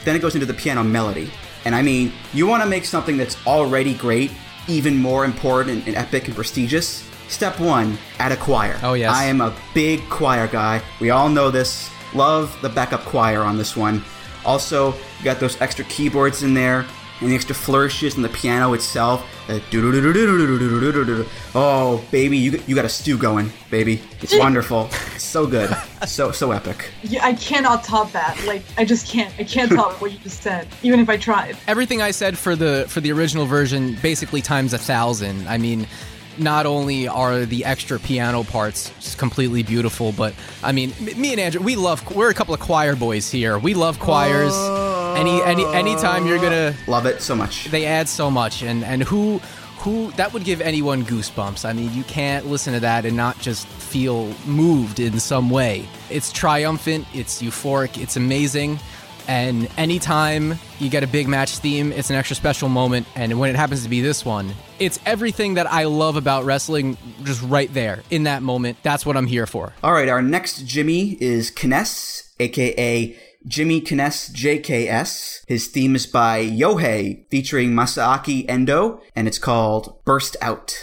[0.04, 1.32] Then it goes into the piano melody.
[1.64, 4.32] And I mean, you wanna make something that's already great
[4.68, 7.10] even more important and epic and prestigious?
[7.30, 8.78] Step one, add a choir.
[8.84, 9.10] Oh, yes.
[9.16, 10.82] I am a big choir guy.
[11.00, 11.90] We all know this.
[12.14, 14.04] Love the backup choir on this one.
[14.46, 16.86] Also, you got those extra keyboards in there
[17.22, 19.26] and the extra flourishes in the piano itself.
[21.56, 24.02] Oh, baby, you, you got a stew going, baby.
[24.22, 24.90] It's wonderful.
[25.18, 25.76] so good.
[26.06, 26.92] So so epic.
[27.04, 28.42] Yeah, I cannot top that.
[28.46, 29.34] Like I just can't.
[29.40, 31.58] I can't top what you just said, even if I tried.
[31.68, 35.48] Everything I said for the for the original version basically times a thousand.
[35.48, 35.88] I mean,
[36.38, 41.40] not only are the extra piano parts completely beautiful, but I mean, m- me and
[41.40, 42.04] Andrew, we love.
[42.16, 43.58] We're a couple of choir boys here.
[43.60, 44.54] We love choirs.
[45.18, 47.66] Any any anytime you're gonna Love it so much.
[47.66, 49.40] they add so much and and who
[49.80, 51.64] who that would give anyone goosebumps.
[51.64, 55.88] I mean, you can't listen to that and not just feel moved in some way.
[56.10, 58.80] It's triumphant, it's euphoric, it's amazing.
[59.28, 63.08] And anytime you get a big match theme, it's an extra special moment.
[63.16, 66.98] And when it happens to be this one, it's everything that I love about wrestling
[67.24, 68.78] just right there in that moment.
[68.84, 69.74] That's what I'm here for.
[69.84, 75.42] All right, our next Jimmy is Kness, aka Jimmy Kness JKS.
[75.48, 80.76] His theme is by Yohei, featuring Masaaki Endo, and it's called Burst Out.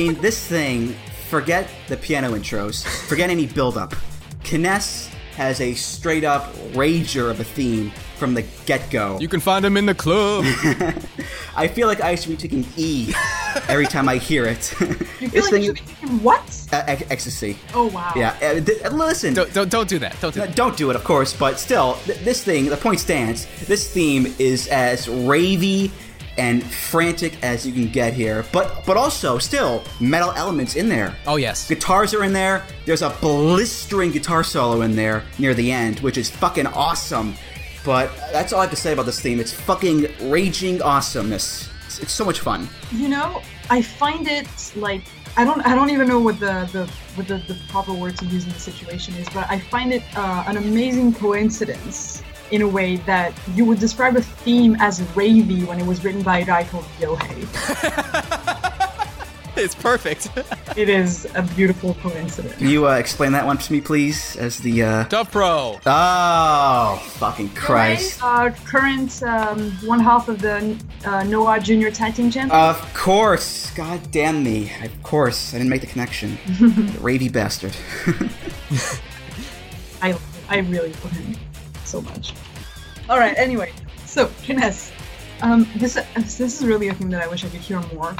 [0.00, 0.94] Mean, this thing,
[1.28, 3.94] forget the piano intros, forget any build up.
[4.44, 9.18] Kness has a straight up rager of a theme from the get go.
[9.20, 10.44] You can find him in the club.
[11.56, 13.12] I feel like I should be taking E
[13.68, 14.74] every time I hear it.
[14.80, 16.68] You feel like you should be thinking, what?
[16.72, 17.56] uh, ec- ecstasy.
[17.74, 18.12] Oh wow.
[18.16, 19.34] Yeah, uh, th- listen.
[19.34, 20.16] don't, don't, don't do that.
[20.20, 20.56] Don't do Uh, that.
[20.56, 23.46] Don't do it, of course, but still, th- this thing, the point stands.
[23.66, 25.90] This theme is as ravey
[26.40, 31.14] and frantic as you can get here, but but also still metal elements in there.
[31.26, 31.68] Oh, yes.
[31.68, 32.64] Guitars are in there.
[32.86, 37.34] There's a blistering guitar solo in there near the end, which is fucking awesome.
[37.84, 39.38] But that's all I have to say about this theme.
[39.38, 41.68] It's fucking raging awesomeness.
[41.86, 42.68] It's, it's so much fun.
[42.90, 45.02] You know, I find it like
[45.36, 48.24] I don't I don't even know what the the what the, the proper word to
[48.24, 52.68] use in the situation is, but I find it uh, an amazing coincidence in a
[52.68, 56.44] way that you would describe a theme as ravey when it was written by a
[56.44, 57.46] guy called Yohei.
[59.56, 60.30] It's perfect.
[60.76, 62.54] it is a beautiful coincidence.
[62.56, 64.36] Can you uh, explain that one to me, please?
[64.36, 65.04] As the uh...
[65.04, 65.78] Tough Pro.
[65.84, 68.20] oh, fucking Christ!
[68.22, 72.58] Uh, current um, one half of the uh, Noah Junior Tag Team Champion.
[72.58, 73.70] Of course.
[73.72, 74.72] God damn me.
[74.82, 75.52] Of course.
[75.52, 76.38] I didn't make the connection.
[77.02, 77.76] Ravey bastard.
[80.02, 81.36] I I really love him
[81.90, 82.32] so much.
[83.08, 83.36] All right.
[83.36, 83.72] Anyway,
[84.06, 84.92] so Kines,
[85.42, 88.14] um, this this is really a thing that I wish I could hear more.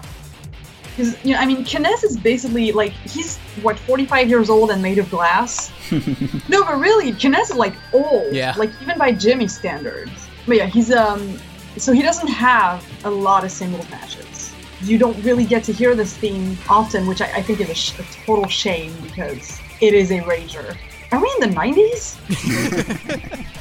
[0.83, 4.83] Because you know, I mean, Kines is basically like he's what 45 years old and
[4.83, 5.71] made of glass.
[6.49, 8.33] no, but really, Kines is like old.
[8.33, 8.55] Yeah.
[8.57, 10.11] Like even by Jimmy standards.
[10.47, 11.39] But yeah, he's um,
[11.77, 14.53] so he doesn't have a lot of singles matches.
[14.83, 17.75] You don't really get to hear this theme often, which I, I think is a,
[17.75, 20.77] sh- a total shame because it is a rager.
[21.13, 22.17] Are we in the 90s?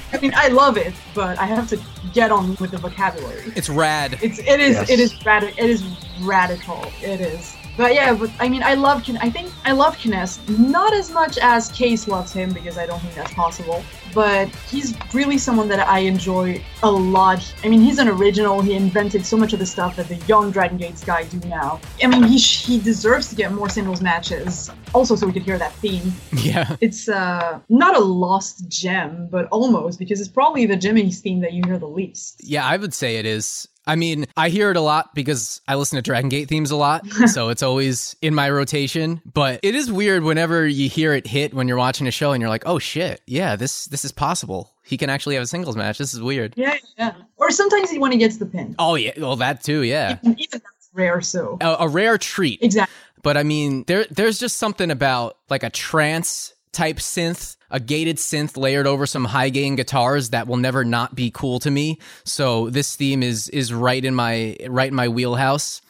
[0.13, 1.79] I mean, I love it, but I have to
[2.13, 3.51] get on with the vocabulary.
[3.55, 4.17] It's rad.
[4.21, 4.89] It's it is Yes.
[4.89, 5.83] it is radi- it is
[6.21, 6.83] radical.
[7.01, 7.55] It is.
[7.79, 11.09] But yeah, but I mean, I love Kin- I think I love Kines not as
[11.11, 13.81] much as Case loves him because I don't think that's possible.
[14.13, 17.41] But he's really someone that I enjoy a lot.
[17.63, 18.59] I mean, he's an original.
[18.61, 21.79] He invented so much of the stuff that the young Dragon Gates guy do now.
[22.03, 24.69] I mean, he sh- he deserves to get more singles matches.
[24.93, 26.75] Also, so we could hear that theme Yeah.
[26.81, 31.53] it's uh not a lost gem, but almost because it's probably the Jimmy's theme that
[31.53, 32.41] you hear the least.
[32.43, 33.69] Yeah, I would say it is.
[33.89, 36.75] I mean, I hear it a lot because I listen to Dragon Gate themes a
[36.75, 39.21] lot, so it's always in my rotation.
[39.25, 42.39] But it is weird whenever you hear it hit when you're watching a show and
[42.41, 44.71] you're like, "Oh shit, yeah, this this is possible.
[44.83, 45.97] He can actually have a singles match.
[45.97, 47.13] This is weird." Yeah, yeah.
[47.37, 48.75] Or sometimes he when he gets the pin.
[48.77, 50.19] Oh yeah, well that too, yeah.
[50.23, 52.61] Even that's rare, so A, a rare treat.
[52.61, 52.93] exactly.
[53.23, 58.17] But I mean, there there's just something about like a trance type synth, a gated
[58.17, 61.99] synth layered over some high gain guitars that will never not be cool to me.
[62.23, 65.81] So this theme is is right in my right in my wheelhouse.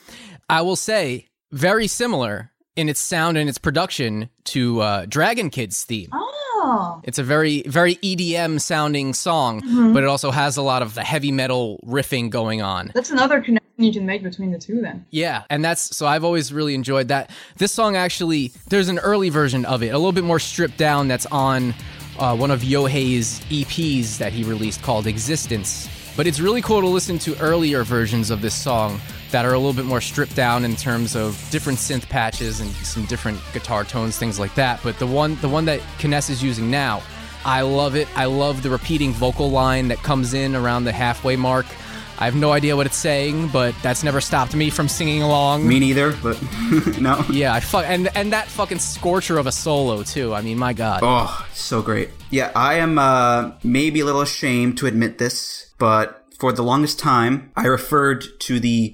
[0.49, 5.83] I will say very similar in its sound and its production to uh, Dragon Kids
[5.83, 6.09] theme.
[6.13, 6.48] Oh,
[7.03, 9.61] It's a very very EDM sounding song,
[9.93, 12.91] but it also has a lot of the heavy metal riffing going on.
[12.93, 14.81] that's another connection you can make between the two.
[14.81, 17.31] Then Yeah, and that's so I've always really enjoyed that.
[17.57, 21.07] This song actually, there's an early version of it, a little bit more stripped down.
[21.07, 21.73] That's on
[22.19, 25.87] uh, one of Yohei's EPs that he released called Existence.
[26.17, 28.99] But it's really cool to listen to earlier versions of this song
[29.31, 32.69] that are a little bit more stripped down in terms of different synth patches and
[32.71, 34.79] some different guitar tones, things like that.
[34.83, 37.01] But the one, the one that Kness is using now,
[37.45, 38.07] I love it.
[38.17, 41.65] I love the repeating vocal line that comes in around the halfway mark.
[42.21, 45.65] I have no idea what it's saying, but that's never stopped me from singing along.
[45.65, 46.37] Me neither, but
[46.99, 47.23] no.
[47.31, 50.33] yeah, I fuck and and that fucking scorcher of a solo too.
[50.33, 50.99] I mean, my god.
[51.01, 52.09] Oh, so great.
[52.29, 56.99] Yeah, I am uh, maybe a little ashamed to admit this, but for the longest
[56.99, 58.93] time, I referred to the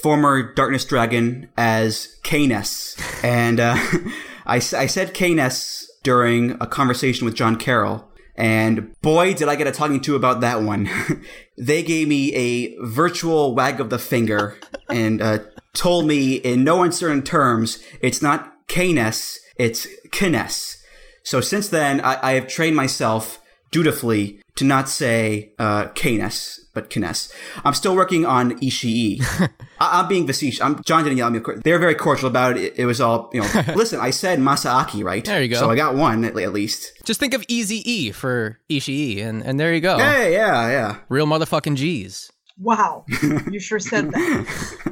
[0.00, 2.96] former Darkness Dragon as Kness.
[3.22, 3.76] and uh,
[4.46, 8.08] I, I said Kness during a conversation with John Carroll.
[8.34, 10.88] And boy, did I get a talking to about that one.
[11.58, 15.40] they gave me a virtual wag of the finger and uh,
[15.74, 20.82] told me in no uncertain terms it's not Kness, it's Kness.
[21.22, 23.40] So since then, I, I have trained myself
[23.70, 27.32] dutifully to not say uh, Kness, but Kness.
[27.64, 29.22] I'm still working on Ishii.
[29.80, 30.60] I- am being facetious.
[30.60, 31.38] I'm, John didn't yell at me.
[31.38, 31.60] Of course.
[31.62, 32.74] They were very cordial about it.
[32.76, 35.24] It was all, you know, listen, I said Masaaki, right?
[35.24, 35.58] There you go.
[35.58, 36.92] So I got one at, at least.
[37.04, 39.98] Just think of Easy E for Ishii, and, and there you go.
[39.98, 40.96] Hey, yeah, yeah.
[41.08, 42.30] Real motherfucking G's.
[42.58, 43.06] Wow,
[43.50, 44.91] you sure said that.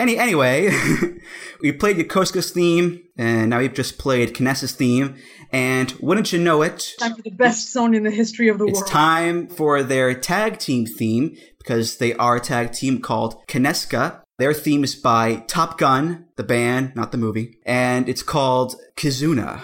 [0.00, 0.70] Any anyway,
[1.60, 5.16] we played Yokosuka's theme, and now we've just played Kness's theme.
[5.52, 8.64] And wouldn't you know it, Time for the best song in the history of the
[8.64, 8.90] it's world.
[8.90, 14.22] time for their tag team theme because they are a tag team called Kineska.
[14.38, 19.60] Their theme is by Top Gun, the band, not the movie, and it's called Kizuna.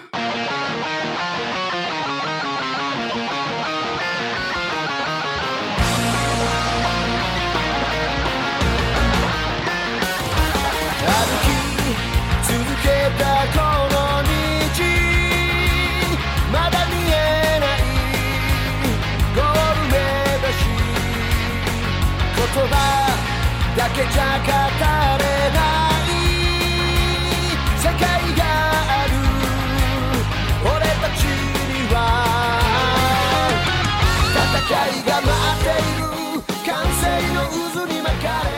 [23.96, 26.10] けじゃ語れない
[27.78, 28.04] 世界
[28.36, 29.12] がある
[30.62, 31.96] 俺たちには
[34.34, 34.40] 戦
[34.88, 36.04] いが待っている
[36.66, 37.04] 完成
[37.34, 37.36] の
[37.72, 38.52] 渦に巻かれ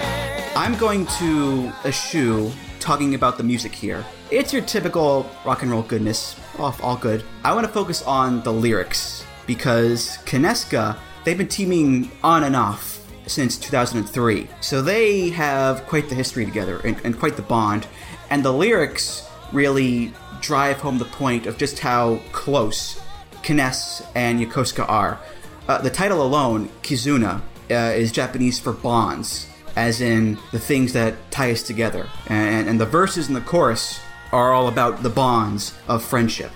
[0.56, 2.50] I'm going to eschew
[2.80, 4.04] talking about the music here.
[4.30, 7.24] It's your typical rock and roll goodness, all, all good.
[7.44, 12.97] I want to focus on the lyrics because Kineska, they've been teaming on and off
[13.29, 14.47] since 2003.
[14.61, 17.87] So they have quite the history together and, and quite the bond.
[18.29, 22.99] And the lyrics really drive home the point of just how close
[23.43, 25.19] Kines and Yokosuka are.
[25.67, 31.15] Uh, the title alone, Kizuna, uh, is Japanese for bonds, as in the things that
[31.31, 32.07] tie us together.
[32.27, 33.99] And, and the verses and the chorus
[34.31, 36.51] are all about the bonds of friendship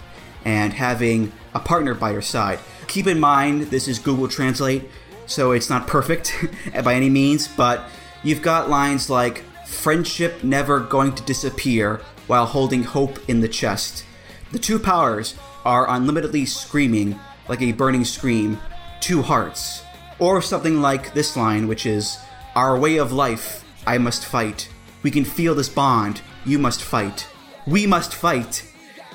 [0.46, 2.60] and having a partner by your side.
[2.88, 4.90] Keep in mind, this is Google Translate,
[5.26, 6.34] so it's not perfect
[6.84, 7.90] by any means, but
[8.24, 14.06] you've got lines like friendship never going to disappear while holding hope in the chest.
[14.52, 18.60] The two powers are unlimitedly screaming like a burning scream,
[19.02, 19.84] two hearts.
[20.20, 22.18] Or something like this line, which is,
[22.56, 24.70] Our way of life, I must fight.
[25.02, 27.28] We can feel this bond, you must fight.
[27.66, 28.64] We must fight.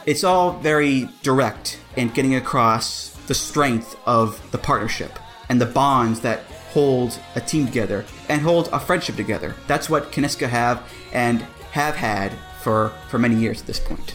[0.05, 6.21] It's all very direct and getting across the strength of the partnership and the bonds
[6.21, 6.41] that
[6.73, 9.55] hold a team together and hold a friendship together.
[9.67, 11.41] That's what Kineska have and
[11.73, 12.33] have had
[12.63, 14.15] for, for many years at this point.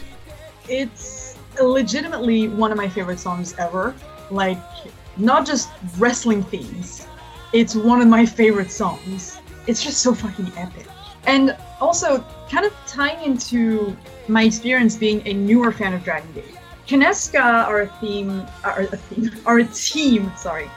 [0.68, 3.94] it's legitimately one of my favorite songs ever.
[4.30, 4.58] Like,
[5.16, 7.06] not just wrestling themes,
[7.52, 9.38] it's one of my favorite songs.
[9.66, 10.86] It's just so fucking epic.
[11.26, 13.96] And also, kind of tying into
[14.28, 16.56] my experience being a newer fan of Dragon Gate.
[16.86, 20.70] Kineska are a theme, are a theme, are a team, sorry,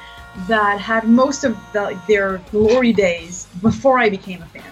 [0.45, 4.71] that had most of the, their glory days before I became a fan.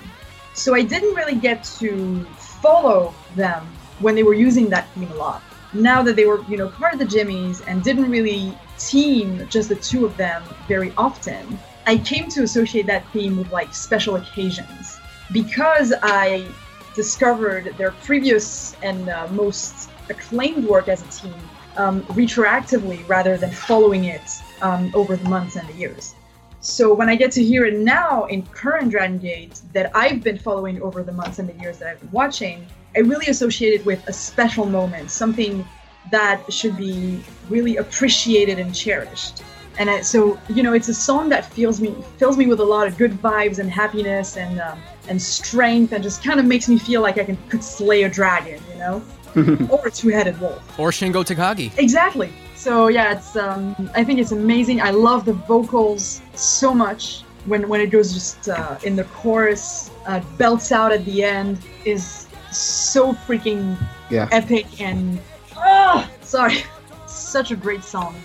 [0.54, 2.24] So I didn't really get to
[2.62, 3.68] follow them
[4.00, 5.42] when they were using that theme a lot.
[5.74, 9.70] Now that they were, you know, part of the Jimmies and didn't really team just
[9.70, 14.16] the two of them very often, I came to associate that theme with like special
[14.16, 14.98] occasions.
[15.34, 16.48] Because I
[16.96, 21.36] discovered their previous and uh, most acclaimed work as a team
[21.78, 26.16] um, retroactively rather than following it um, over the months and the years.
[26.62, 30.40] So when I get to hear it now in current Dragon Gate that I've been
[30.40, 32.66] following over the months and the years that I've been watching,
[32.96, 35.68] I really associate it with a special moment, something
[36.12, 39.44] that should be really appreciated and cherished.
[39.78, 42.64] And I, so, you know, it's a song that fills me fills me with a
[42.64, 46.70] lot of good vibes and happiness and um, and strength, and just kind of makes
[46.70, 49.04] me feel like I can could slay a dragon, you know,
[49.70, 50.80] or two-headed wolf.
[50.80, 51.78] Or Shingo Takagi.
[51.78, 52.32] Exactly.
[52.56, 54.82] So yeah, it's um, I think it's amazing.
[54.82, 59.92] I love the vocals so much when when it goes just uh, in the chorus,
[60.08, 63.78] uh, belts out at the end is so freaking
[64.10, 64.30] Yeah.
[64.32, 65.20] epic and
[65.58, 66.64] ah, sorry,
[67.08, 68.16] such a great song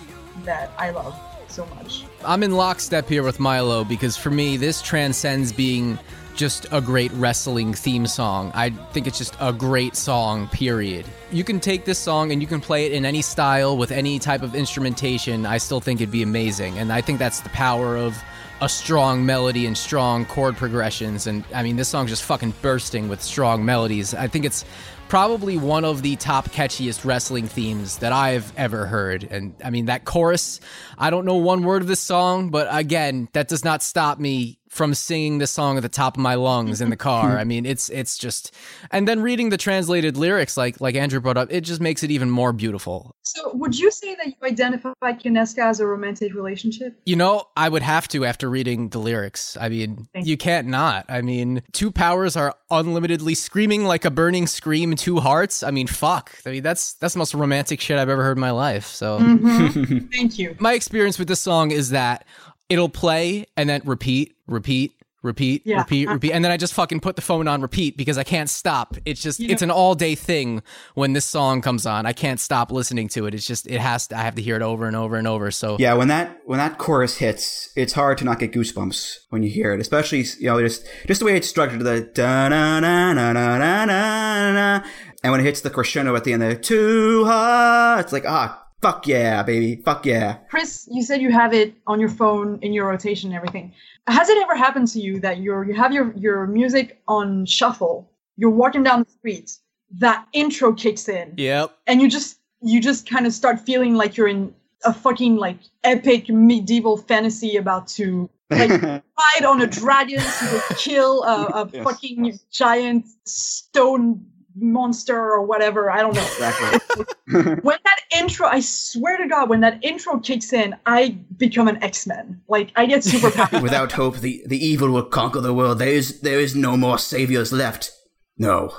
[0.44, 1.14] that I love
[1.48, 2.04] so much.
[2.24, 5.98] I'm in lockstep here with Milo because for me, this transcends being
[6.40, 8.50] just a great wrestling theme song.
[8.54, 11.04] I think it's just a great song, period.
[11.30, 14.18] You can take this song and you can play it in any style with any
[14.18, 15.44] type of instrumentation.
[15.44, 16.78] I still think it'd be amazing.
[16.78, 18.16] And I think that's the power of
[18.62, 21.26] a strong melody and strong chord progressions.
[21.26, 24.14] And I mean, this song's just fucking bursting with strong melodies.
[24.14, 24.64] I think it's
[25.10, 29.24] probably one of the top catchiest wrestling themes that I've ever heard.
[29.24, 30.60] And I mean, that chorus,
[30.96, 34.59] I don't know one word of this song, but again, that does not stop me
[34.70, 37.36] from singing the song at the top of my lungs in the car.
[37.42, 38.54] I mean, it's it's just
[38.92, 42.10] and then reading the translated lyrics like like Andrew brought up, it just makes it
[42.12, 43.14] even more beautiful.
[43.22, 46.98] So, would you say that you identify Kineska as a romantic relationship?
[47.04, 49.56] You know, I would have to after reading the lyrics.
[49.60, 51.04] I mean, Thank you can't not.
[51.08, 55.62] I mean, two powers are unlimitedly screaming like a burning scream, two hearts.
[55.64, 56.32] I mean, fuck.
[56.46, 58.86] I mean, that's that's the most romantic shit I've ever heard in my life.
[58.86, 60.10] So, Mhm.
[60.12, 60.56] Thank you.
[60.60, 62.24] my experience with this song is that
[62.70, 64.92] it'll play and then repeat, repeat,
[65.22, 65.80] repeat, Yeah.
[65.80, 68.48] repeat, repeat, and then I just fucking put the phone on repeat because I can't
[68.48, 68.96] stop.
[69.04, 70.62] It's just You it's an all day thing
[70.94, 72.06] when this song comes on.
[72.06, 73.34] I can't stop listening to it.
[73.34, 74.18] It's just it has to.
[74.18, 75.50] I have to hear it over and over and over.
[75.50, 79.42] So Yeah, when that when that chorus hits, it's hard to not get goosebumps when
[79.42, 79.80] you hear it.
[79.80, 83.58] Especially you know just just the way it's structured, the da na na na na
[83.58, 84.84] na na na,
[85.22, 88.56] and when it hits the crescendo at the end, the two hearts, it's like ah
[88.82, 90.34] fuck yeah, baby, fuck yeah.
[90.48, 93.72] Chris, you said you have it on your phone in your rotation and everything.
[94.06, 98.10] Has it ever happened to you that you're you have your your music on shuffle?
[98.36, 99.52] You're walking down the street,
[99.98, 101.76] that intro kicks in, Yep.
[101.86, 104.54] and you just you just kind of start feeling like you're in
[104.84, 111.22] a fucking like epic medieval fantasy about to like ride on a dragon to kill
[111.22, 111.84] a, a Yes.
[111.84, 114.24] fucking giant stone
[114.56, 115.90] monster or whatever.
[115.90, 116.22] I don't know.
[116.22, 116.78] Exactly.
[117.62, 121.82] when that intro, I swear to God, when that intro kicks in, I become an
[121.82, 122.40] X Men.
[122.48, 123.60] Like I get super powerful.
[123.62, 125.78] Without hope, the, the evil will conquer the world.
[125.78, 127.90] There is there is no more saviors left.
[128.38, 128.72] No,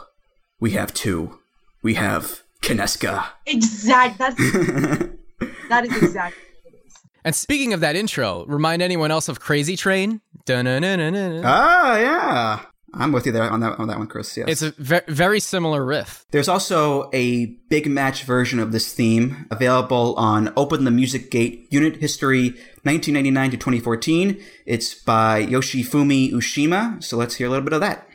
[0.59, 1.39] we have two.
[1.84, 3.26] We have Kineska.
[3.45, 4.17] exact.
[4.19, 4.36] That's
[5.69, 6.43] that is exactly.
[6.63, 6.93] what it is.
[7.24, 10.22] And speaking of that intro, remind anyone else of Crazy Train.
[10.45, 11.43] Dun-dun-dun-dun-dun.
[11.45, 12.65] Ah, yeah.
[12.94, 14.36] I'm with you there on that on that one, Chris.
[14.36, 14.48] Yes.
[14.50, 16.26] It's a ve- very similar riff.
[16.32, 21.68] There's also a big match version of this theme available on Open the Music Gate
[21.70, 22.50] Unit History
[22.84, 24.44] 1999 to 2014.
[24.66, 27.02] It's by Yoshifumi Ushima.
[27.04, 28.08] So let's hear a little bit of that.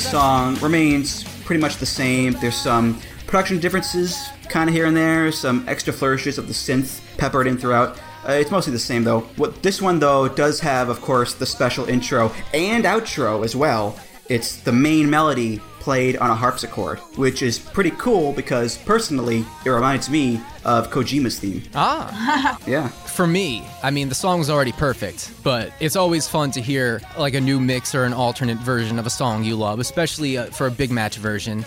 [0.00, 2.32] The song remains pretty much the same.
[2.40, 7.02] There's some production differences, kind of here and there, some extra flourishes of the synth
[7.18, 8.00] peppered in throughout.
[8.26, 9.20] Uh, it's mostly the same though.
[9.36, 14.00] What this one though does have, of course, the special intro and outro as well.
[14.30, 19.70] It's the main melody played on a harpsichord, which is pretty cool because personally, it
[19.70, 21.62] reminds me of Kojima's theme.
[21.74, 22.58] Ah.
[22.66, 22.88] Yeah.
[22.88, 27.00] For me, I mean, the song was already perfect, but it's always fun to hear
[27.18, 30.46] like a new mix or an alternate version of a song you love, especially uh,
[30.46, 31.64] for a big match version.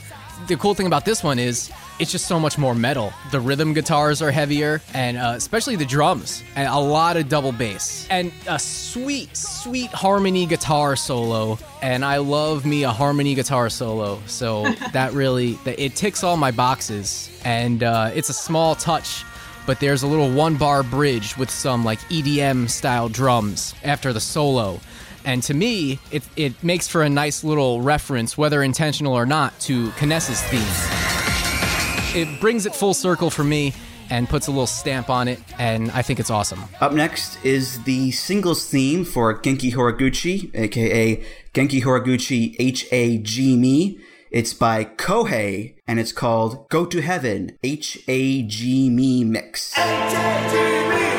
[0.47, 1.71] The cool thing about this one is
[2.03, 3.13] it's just so much more metal.
[3.31, 7.53] The rhythm guitars are heavier, and uh, especially the drums, and a lot of double
[7.53, 11.57] bass, and a sweet, sweet harmony guitar solo.
[11.81, 16.35] And I love me a harmony guitar solo, so that really that it ticks all
[16.35, 19.23] my boxes, and uh, it's a small touch
[19.65, 24.19] but there's a little one bar bridge with some like EDM style drums after the
[24.19, 24.81] solo.
[25.23, 29.57] And to me, it, it makes for a nice little reference, whether intentional or not,
[29.61, 31.12] to Kinesis' theme.
[32.15, 33.73] It brings it full circle for me
[34.11, 36.63] and puts a little stamp on it, and I think it's awesome.
[36.79, 41.23] Up next is the singles theme for Genki Horiguchi, aka
[41.55, 43.99] Genki Horiguchi H A G Me.
[44.29, 49.73] It's by Kohei, and it's called Go to Heaven H A G Me Mix.
[49.73, 51.12] HAGB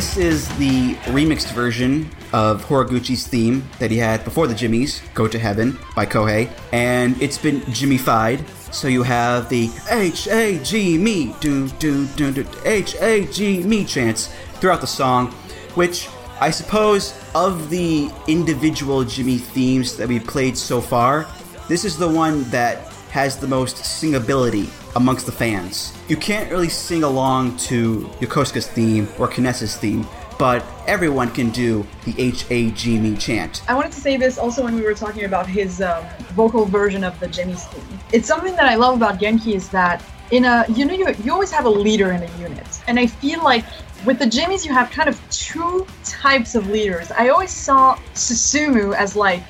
[0.00, 5.28] This is the remixed version of Horiguchi's theme that he had before the Jimmies, Go
[5.28, 8.48] to Heaven by Kohei, and it's been Jimmyfied.
[8.72, 13.62] So you have the H A G me, do do do do H A G
[13.62, 15.32] me chants throughout the song,
[15.74, 16.08] which
[16.40, 21.26] I suppose of the individual Jimmy themes that we played so far,
[21.68, 25.92] this is the one that has the most singability amongst the fans.
[26.08, 30.06] You can't really sing along to Yokosuka's theme or Kinessa's theme,
[30.38, 33.62] but everyone can do the H A G me chant.
[33.68, 37.04] I wanted to say this also when we were talking about his um, vocal version
[37.04, 38.00] of the Jimmy's theme.
[38.12, 41.32] It's something that I love about Genki is that in a you know you, you
[41.32, 43.64] always have a leader in a unit, and I feel like
[44.06, 47.12] with the Jimmies you have kind of two types of leaders.
[47.12, 49.42] I always saw Susumu as like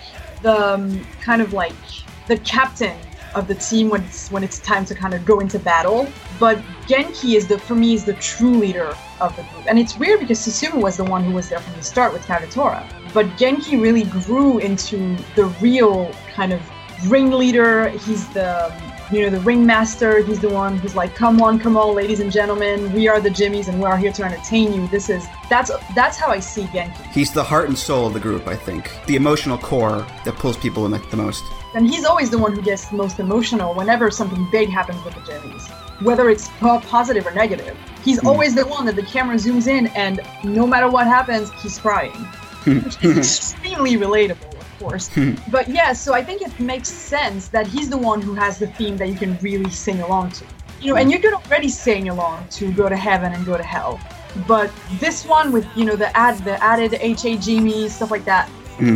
[0.42, 1.72] the um, kind of like
[2.26, 2.98] the captain
[3.34, 6.08] of the team when it's when it's time to kind of go into battle.
[6.38, 9.66] But Genki is the for me is the true leader of the group.
[9.68, 12.22] And it's weird because Susumu was the one who was there from the start with
[12.22, 12.84] Kagetora.
[13.12, 16.60] But Genki really grew into the real kind of
[17.08, 17.88] ringleader.
[17.90, 18.74] He's the
[19.12, 20.22] you know the ringmaster.
[20.22, 23.30] He's the one who's like, come on, come on, ladies and gentlemen, we are the
[23.30, 24.86] Jimmies and we are here to entertain you.
[24.88, 27.04] This is that's that's how I see Genki.
[27.12, 28.90] He's the heart and soul of the group, I think.
[29.06, 31.42] The emotional core that pulls people in the, the most.
[31.74, 35.14] And he's always the one who gets the most emotional whenever something big happens with
[35.14, 35.68] the Jimmies,
[36.00, 37.76] whether it's positive or negative.
[38.04, 38.28] He's hmm.
[38.28, 42.12] always the one that the camera zooms in, and no matter what happens, he's crying,
[42.64, 44.49] which is extremely relatable,
[44.80, 45.10] course.
[45.50, 48.66] but yeah, so I think it makes sense that he's the one who has the
[48.66, 50.44] theme that you can really sing along to.
[50.80, 53.62] You know, and you could already sing along to "Go to Heaven" and "Go to
[53.62, 54.00] Hell,"
[54.48, 58.48] but this one with you know the add the added HAG me stuff like that,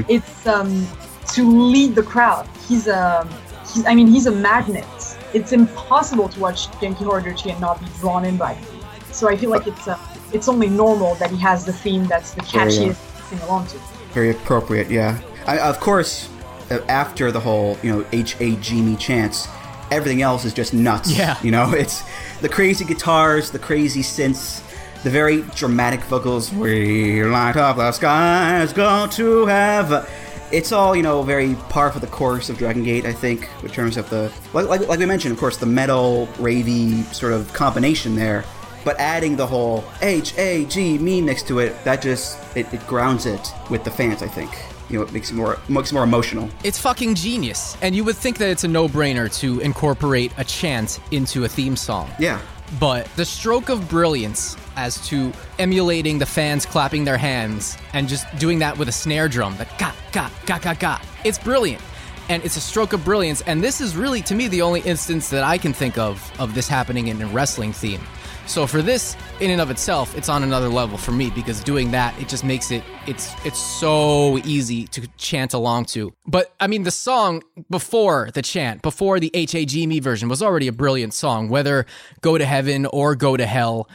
[0.08, 0.86] it's um
[1.34, 2.48] to lead the crowd.
[2.68, 3.28] He's a,
[3.72, 4.86] he's, I mean, he's a magnet.
[5.32, 8.80] It's impossible to watch Genki Horiguchi and not be drawn in by him.
[9.12, 9.98] So I feel like it's uh,
[10.32, 12.46] it's only normal that he has the theme that's the go.
[12.46, 13.78] catchiest to sing along to.
[14.12, 15.20] Very appropriate, yeah.
[15.46, 16.28] I, of course,
[16.70, 19.48] uh, after the whole, you know, H A G me chants,
[19.90, 21.16] everything else is just nuts.
[21.16, 21.38] Yeah.
[21.42, 22.02] You know, it's
[22.40, 24.62] the crazy guitars, the crazy synths,
[25.02, 26.52] the very dramatic vocals.
[26.52, 30.10] We light up the skies, go to have.
[30.52, 33.70] It's all, you know, very par for the course of Dragon Gate, I think, in
[33.70, 34.32] terms of the.
[34.52, 38.44] Like, like, like we mentioned, of course, the metal, ravey sort of combination there.
[38.84, 42.86] But adding the whole H A G me next to it, that just it, it
[42.86, 44.22] grounds it with the fans.
[44.22, 44.50] I think
[44.90, 46.48] you know it makes it more makes it more emotional.
[46.62, 47.76] It's fucking genius.
[47.82, 51.48] And you would think that it's a no brainer to incorporate a chant into a
[51.48, 52.10] theme song.
[52.18, 52.40] Yeah,
[52.78, 58.26] But the stroke of brilliance as to emulating the fans clapping their hands and just
[58.38, 61.82] doing that with a snare drum, the ga, ga, ga, ga, ga, it's brilliant.
[62.28, 63.42] And it's a stroke of brilliance.
[63.42, 66.54] And this is really, to me, the only instance that I can think of of
[66.54, 68.00] this happening in a wrestling theme.
[68.46, 71.90] So for this, in and of itself, it's on another level for me because doing
[71.92, 76.12] that, it just makes it it's it's so easy to chant along to.
[76.26, 80.68] But I mean, the song before the chant, before the HAG me version, was already
[80.68, 81.48] a brilliant song.
[81.48, 81.86] Whether
[82.20, 83.88] "Go to Heaven" or "Go to Hell,"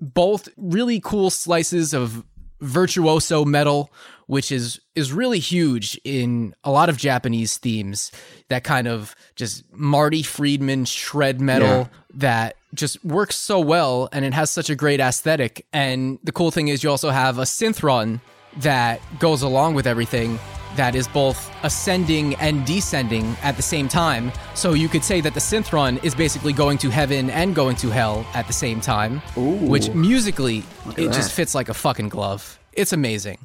[0.00, 2.24] both really cool slices of
[2.60, 3.90] virtuoso metal
[4.26, 8.10] which is is really huge in a lot of Japanese themes
[8.48, 11.86] that kind of just Marty Friedman shred metal Yeah.
[12.14, 16.50] that just works so well and it has such a great aesthetic and the cool
[16.50, 18.20] thing is you also have a synth run
[18.58, 20.38] that goes along with everything
[20.76, 24.32] that is both ascending and descending at the same time.
[24.54, 27.76] So you could say that the synth run is basically going to heaven and going
[27.76, 29.56] to hell at the same time, Ooh.
[29.56, 30.64] which musically
[30.96, 32.58] it just fits like a fucking glove.
[32.72, 33.38] It's amazing.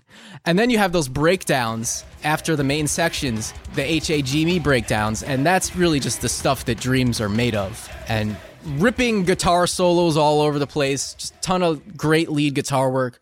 [0.46, 5.76] And then you have those breakdowns after the main sections, the HAGME breakdowns, and that's
[5.76, 7.90] really just the stuff that dreams are made of.
[8.08, 8.36] And
[8.66, 13.20] ripping guitar solos all over the place, just ton of great lead guitar work,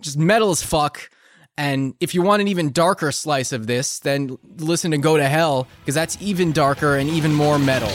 [0.00, 1.10] just metal as fuck.
[1.56, 5.28] And if you want an even darker slice of this, then listen to Go to
[5.28, 7.92] Hell, because that's even darker and even more metal.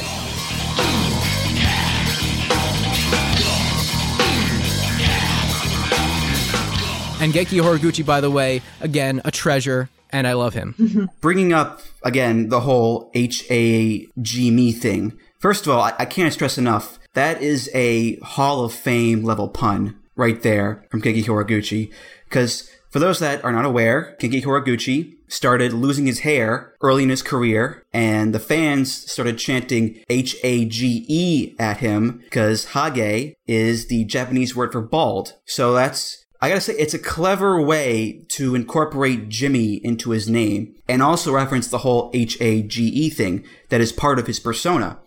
[7.20, 11.10] And Genki Horiguchi, by the way, again, a treasure, and I love him.
[11.20, 15.18] bringing up again the whole H A G me thing.
[15.40, 19.50] First of all, I, I can't stress enough that is a Hall of Fame level
[19.50, 21.92] pun right there from Genki Horiguchi.
[22.26, 27.10] Because for those that are not aware, Genki Horiguchi started losing his hair early in
[27.10, 33.36] his career, and the fans started chanting H A G E at him because Hage
[33.46, 35.34] is the Japanese word for bald.
[35.46, 40.76] So that's I gotta say, it's a clever way to incorporate Jimmy into his name
[40.88, 44.40] and also reference the whole H A G E thing that is part of his
[44.40, 45.00] persona.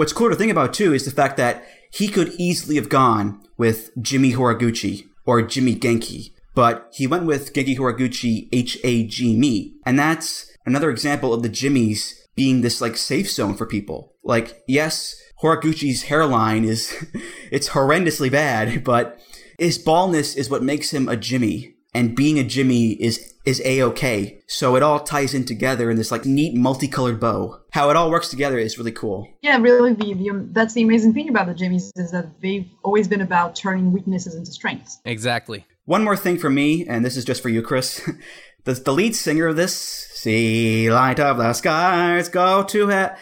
[0.00, 3.46] What's cool to think about too is the fact that he could easily have gone
[3.58, 9.36] with Jimmy Horiguchi or Jimmy Genki, but he went with Genki Horiguchi H A G
[9.36, 9.74] Me.
[9.84, 14.14] And that's another example of the Jimmys being this like safe zone for people.
[14.24, 16.94] Like, yes, Horiguchi's hairline is,
[17.52, 19.20] it's horrendously bad, but
[19.58, 21.74] his baldness is what makes him a Jimmy.
[21.92, 24.42] And being a Jimmy is, is a-okay.
[24.46, 27.60] So it all ties in together in this like neat multicolored bow.
[27.72, 29.28] How it all works together is really cool.
[29.42, 33.08] Yeah, really, the, the that's the amazing thing about the Jimmys is that they've always
[33.08, 35.00] been about turning weaknesses into strengths.
[35.04, 35.66] Exactly.
[35.84, 38.08] One more thing for me, and this is just for you, Chris.
[38.64, 43.12] the, the lead singer of this, See light of the skies, go to it.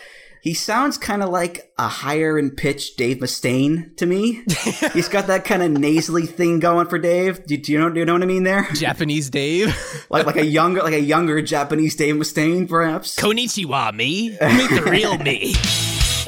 [0.41, 4.43] He sounds kind of like a higher in pitch Dave Mustaine to me.
[4.93, 7.45] He's got that kind of nasally thing going for Dave.
[7.47, 7.91] Do, do, you know?
[7.91, 8.69] Do you know what I mean there?
[8.75, 9.77] Japanese Dave,
[10.11, 13.17] like like a younger like a younger Japanese Dave Mustaine, perhaps.
[13.17, 14.31] Konichiwa, me.
[14.41, 15.55] Meet the real me.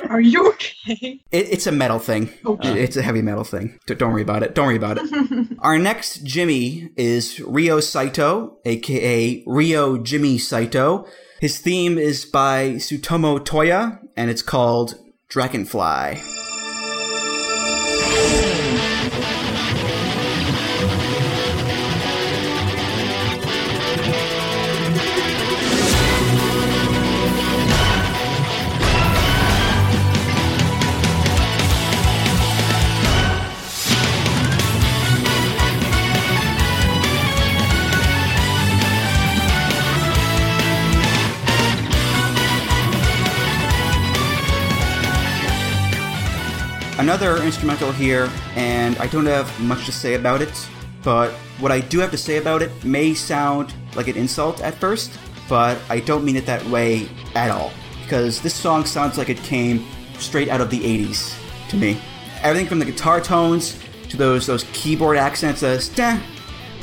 [0.09, 1.21] Are you okay?
[1.31, 2.33] It, it's a metal thing.
[2.45, 2.83] Okay.
[2.83, 3.79] It's a heavy metal thing.
[3.87, 4.55] Don't worry about it.
[4.55, 5.59] Don't worry about it.
[5.61, 11.07] Our next Jimmy is Ryo Saito, aka Ryo Jimmy Saito.
[11.41, 14.97] His theme is by Sutomo Toya, and it's called
[15.29, 16.50] Dragonfly.
[47.01, 50.69] Another instrumental here, and I don't have much to say about it,
[51.03, 54.75] but what I do have to say about it may sound like an insult at
[54.75, 55.11] first,
[55.49, 57.73] but I don't mean it that way at all.
[58.03, 59.87] Because this song sounds like it came
[60.19, 61.35] straight out of the 80s
[61.71, 61.99] to me.
[62.43, 66.21] Everything from the guitar tones to those those keyboard accents as da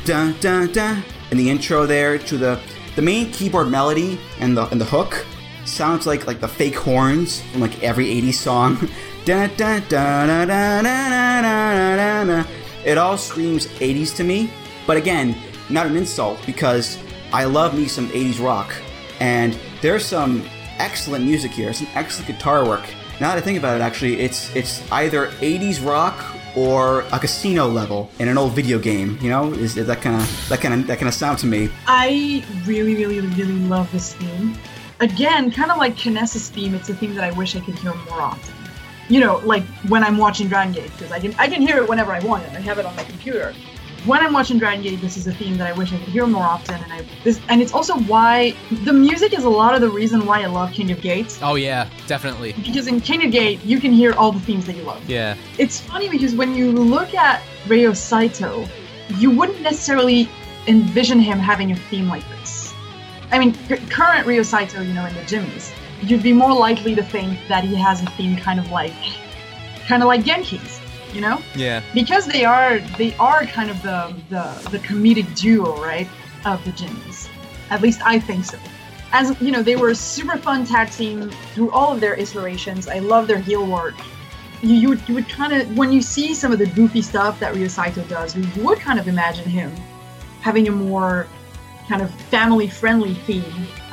[0.04, 1.00] da da da
[1.30, 2.60] the intro there to the
[2.96, 5.28] the main keyboard melody and the and the hook
[5.66, 8.90] sounds like like the fake horns from like every 80s song.
[12.86, 14.50] It all screams 80s to me,
[14.86, 15.36] but again,
[15.70, 16.98] not an insult because
[17.34, 18.74] I love me some 80s rock.
[19.20, 20.46] And there's some
[20.78, 22.86] excellent music here, some excellent guitar work.
[23.20, 26.16] Now that I think about it, actually, it's it's either 80s rock
[26.56, 29.20] or a casino level in an old video game.
[29.22, 31.48] You know, is, is that kind of that kind of that kind of sound to
[31.48, 31.70] me?
[31.86, 34.56] I really, really, really love this theme.
[35.02, 37.94] Again, kind of like Kinesis theme, it's a theme that I wish I could hear
[37.94, 38.57] more often.
[39.10, 41.88] You know, like when I'm watching Dragon Gate, because I can I can hear it
[41.88, 42.52] whenever I want it.
[42.52, 43.54] I have it on my computer.
[44.06, 46.26] When I'm watching Dragon Gate, this is a theme that I wish I could hear
[46.28, 49.82] more often, and I this and it's also why the music is a lot of
[49.82, 51.40] the reason why I love King of Gates.
[51.42, 52.54] Oh yeah, definitely.
[52.54, 55.04] Because in King of Gate, you can hear all the themes that you love.
[55.10, 55.36] Yeah.
[55.58, 58.68] It's funny because when you look at Ryo Saito,
[59.18, 60.30] you wouldn't necessarily
[60.68, 62.74] envision him having a theme like this.
[63.32, 63.56] I mean,
[63.90, 67.64] current Ryo Saito, you know, in the Jimmys, you'd be more likely to think that
[67.64, 68.94] he has a theme kind of like,
[69.88, 70.80] kind of like Genki's,
[71.14, 71.82] you know, Yeah.
[71.94, 76.08] because they are they are kind of the the, the comedic duo, right,
[76.46, 77.30] of the Jimmys.
[77.70, 78.58] At least I think so.
[79.14, 82.88] As you know, they were a super fun tag team through all of their iterations.
[82.88, 83.96] I love their heel work.
[84.62, 87.40] You, you would, you would kind of when you see some of the goofy stuff
[87.40, 89.72] that Ryo Saito does, you would kind of imagine him
[90.42, 91.28] having a more
[91.88, 93.44] kind of family friendly theme,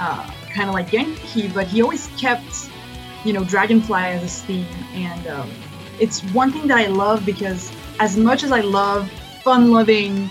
[0.00, 2.70] uh, kind of like Genki, but he always kept,
[3.24, 4.66] you know, Dragonfly as his theme.
[4.94, 5.50] And um,
[6.00, 9.10] it's one thing that I love because as much as I love
[9.42, 10.30] fun loving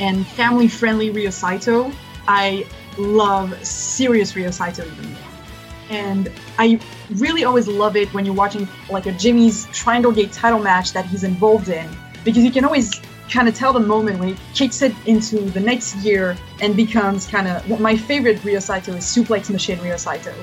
[0.00, 1.90] and family friendly Ryo Saito,
[2.26, 2.66] I
[2.96, 5.22] love serious Ryo Saito even more.
[5.90, 6.80] And I
[7.16, 11.04] really always love it when you're watching like a Jimmy's Triangle Gate title match that
[11.06, 11.88] he's involved in
[12.24, 13.00] because you can always
[13.30, 17.26] kind of tell the moment when he kicks it into the next gear and becomes
[17.26, 20.34] kind of my favorite Ryo Saito is Suplex Machine Ryo Saito.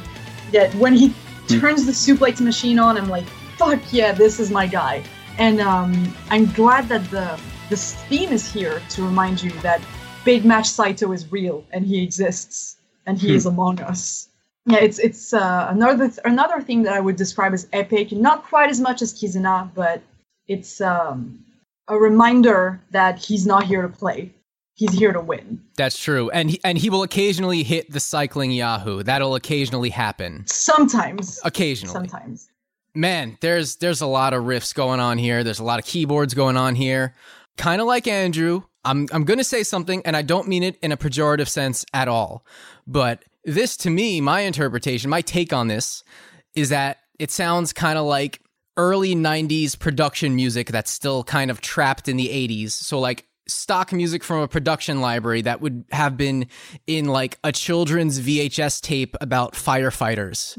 [0.51, 1.13] That when he
[1.47, 3.25] turns the Suplex Machine on, I'm like,
[3.57, 5.03] fuck yeah, this is my guy.
[5.37, 9.81] And um, I'm glad that the this theme is here to remind you that
[10.25, 14.29] Big Match Saito is real and he exists and he is among us.
[14.65, 18.11] Yeah, it's it's uh, another another thing that I would describe as epic.
[18.11, 20.01] Not quite as much as Kizuna, but
[20.47, 21.43] it's um,
[21.87, 24.33] a reminder that he's not here to play.
[24.75, 25.61] He's here to win.
[25.77, 26.29] That's true.
[26.31, 29.03] And he, and he will occasionally hit the cycling Yahoo.
[29.03, 30.43] That'll occasionally happen.
[30.47, 31.39] Sometimes.
[31.43, 31.93] Occasionally.
[31.93, 32.49] Sometimes.
[32.95, 35.43] Man, there's there's a lot of riffs going on here.
[35.43, 37.13] There's a lot of keyboards going on here.
[37.57, 40.77] Kind of like Andrew, I'm I'm going to say something and I don't mean it
[40.81, 42.45] in a pejorative sense at all.
[42.87, 46.03] But this to me, my interpretation, my take on this
[46.55, 48.41] is that it sounds kind of like
[48.81, 52.71] early 90s production music that's still kind of trapped in the 80s.
[52.71, 56.47] So like stock music from a production library that would have been
[56.87, 60.57] in like a children's VHS tape about firefighters.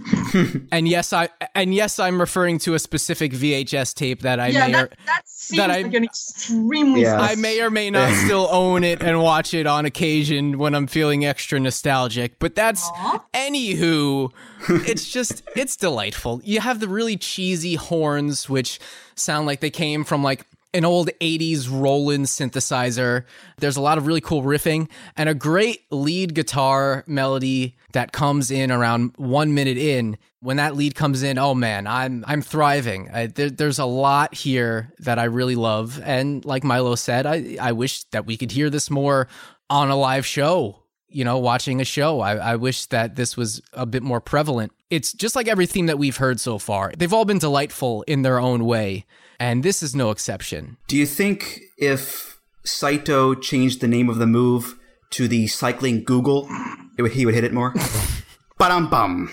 [0.73, 4.67] and yes, I and yes, I'm referring to a specific VHS tape that I yeah,
[4.67, 7.21] may that, or that seems that I- an extremely Yeah.
[7.21, 10.87] I may or may not still own it and watch it on occasion when I'm
[10.87, 12.39] feeling extra nostalgic.
[12.39, 12.89] But that's
[13.35, 14.31] anywho.
[14.69, 16.41] It's just it's delightful.
[16.45, 18.79] You have the really cheesy horns, which
[19.17, 23.25] sound like they came from like an old 80s Roland synthesizer.
[23.59, 28.51] There's a lot of really cool riffing and a great lead guitar melody that comes
[28.51, 30.17] in around one minute in.
[30.41, 33.09] When that lead comes in, oh man, I'm I'm thriving.
[33.13, 37.57] I, there, there's a lot here that I really love, and like Milo said, I
[37.61, 39.29] I wish that we could hear this more
[39.71, 40.81] on a live show.
[41.09, 42.21] You know, watching a show.
[42.21, 44.73] I, I wish that this was a bit more prevalent.
[44.91, 46.91] It's just like every theme that we've heard so far.
[46.97, 49.05] They've all been delightful in their own way,
[49.43, 50.77] and this is no exception.
[50.87, 54.77] Do you think if Saito changed the name of the move
[55.11, 56.49] to the cycling Google,
[56.97, 57.75] it would, he would hit it more?
[58.59, 59.31] Ba-dum bum.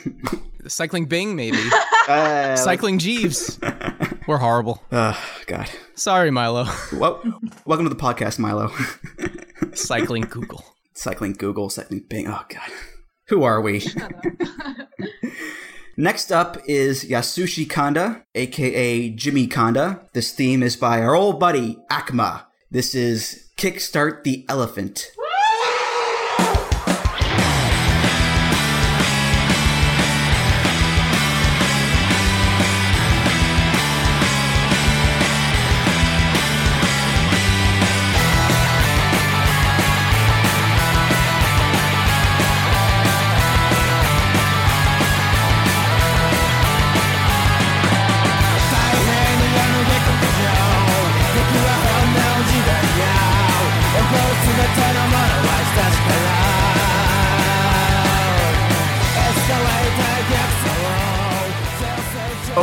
[0.67, 1.57] Cycling Bing, maybe.
[2.09, 3.59] Uh, Cycling Jeeves.
[4.27, 4.81] We're horrible.
[4.91, 5.13] uh,
[5.45, 5.69] God.
[5.93, 6.65] Sorry, Milo.
[6.91, 7.21] Well,
[7.67, 8.71] welcome to the podcast, Milo.
[9.75, 10.65] Cycling Google.
[10.95, 12.27] cycling Google, cycling Bing.
[12.27, 12.71] Oh God,
[13.27, 13.85] who are we?
[15.99, 19.99] Next up is Yasushi Kanda, aka Jimmy Kanda.
[20.13, 22.43] This theme is by our old buddy Akuma.
[22.71, 25.11] This is Kickstart the Elephant.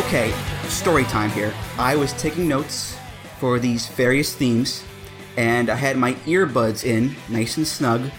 [0.07, 0.33] Okay,
[0.69, 1.53] story time here.
[1.79, 2.97] I was taking notes
[3.41, 4.85] for these various themes,
[5.37, 8.13] and I had my earbuds in, nice and snug,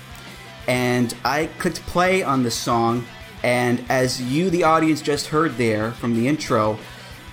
[0.68, 3.06] and I clicked play on the song.
[3.42, 6.78] And as you, the audience, just heard there from the intro,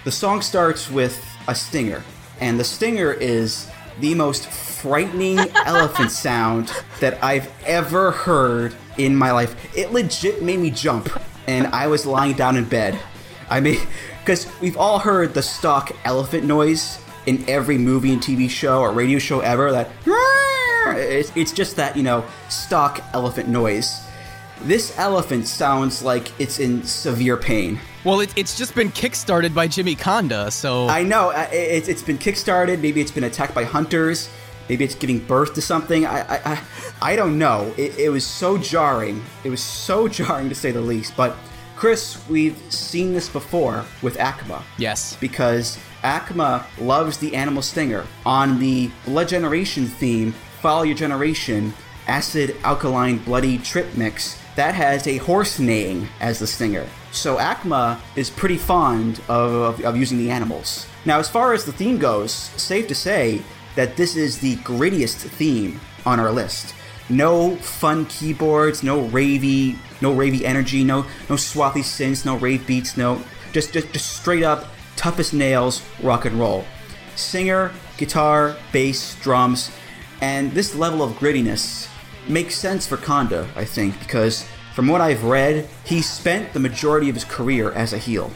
[0.04, 2.04] the song starts with a stinger,
[2.40, 9.32] and the stinger is the most frightening elephant sound that I've ever heard in my
[9.32, 9.76] life.
[9.76, 11.08] It legit made me jump,
[11.48, 12.96] and I was lying down in bed.
[13.50, 13.80] I mean,
[14.24, 18.90] because we've all heard the stock elephant noise in every movie and TV show or
[18.90, 19.70] radio show ever.
[19.70, 19.90] That
[20.96, 24.00] it's, it's just that you know stock elephant noise.
[24.62, 27.78] This elephant sounds like it's in severe pain.
[28.02, 32.18] Well, it, it's just been kickstarted by Jimmy Conda, so I know it, it's been
[32.18, 32.80] kickstarted.
[32.80, 34.30] Maybe it's been attacked by hunters.
[34.70, 36.06] Maybe it's giving birth to something.
[36.06, 36.62] I I, I,
[37.02, 37.74] I don't know.
[37.76, 39.22] It, it was so jarring.
[39.44, 41.14] It was so jarring to say the least.
[41.14, 41.36] But
[41.84, 44.62] Chris, we've seen this before with Akuma.
[44.78, 45.18] yes.
[45.20, 48.06] because Akuma loves the animal stinger.
[48.24, 50.32] On the Blood Generation theme,
[50.62, 51.74] Follow Your Generation,
[52.06, 56.88] Acid Alkaline Bloody Trip Mix, that has a horse neighing as the stinger.
[57.12, 60.86] So Akuma is pretty fond of, of, of using the animals.
[61.04, 63.42] Now, as far as the theme goes, safe to say
[63.76, 66.74] that this is the grittiest theme on our list.
[67.08, 72.96] No fun keyboards, no ravey, no ravey energy, no no swathy synths, no rave beats,
[72.96, 76.64] no just just, just straight up toughest nails rock and roll.
[77.16, 79.70] Singer, guitar, bass, drums,
[80.20, 81.88] and this level of grittiness
[82.26, 87.08] makes sense for Konda, I think, because from what I've read, he spent the majority
[87.08, 88.30] of his career as a heel.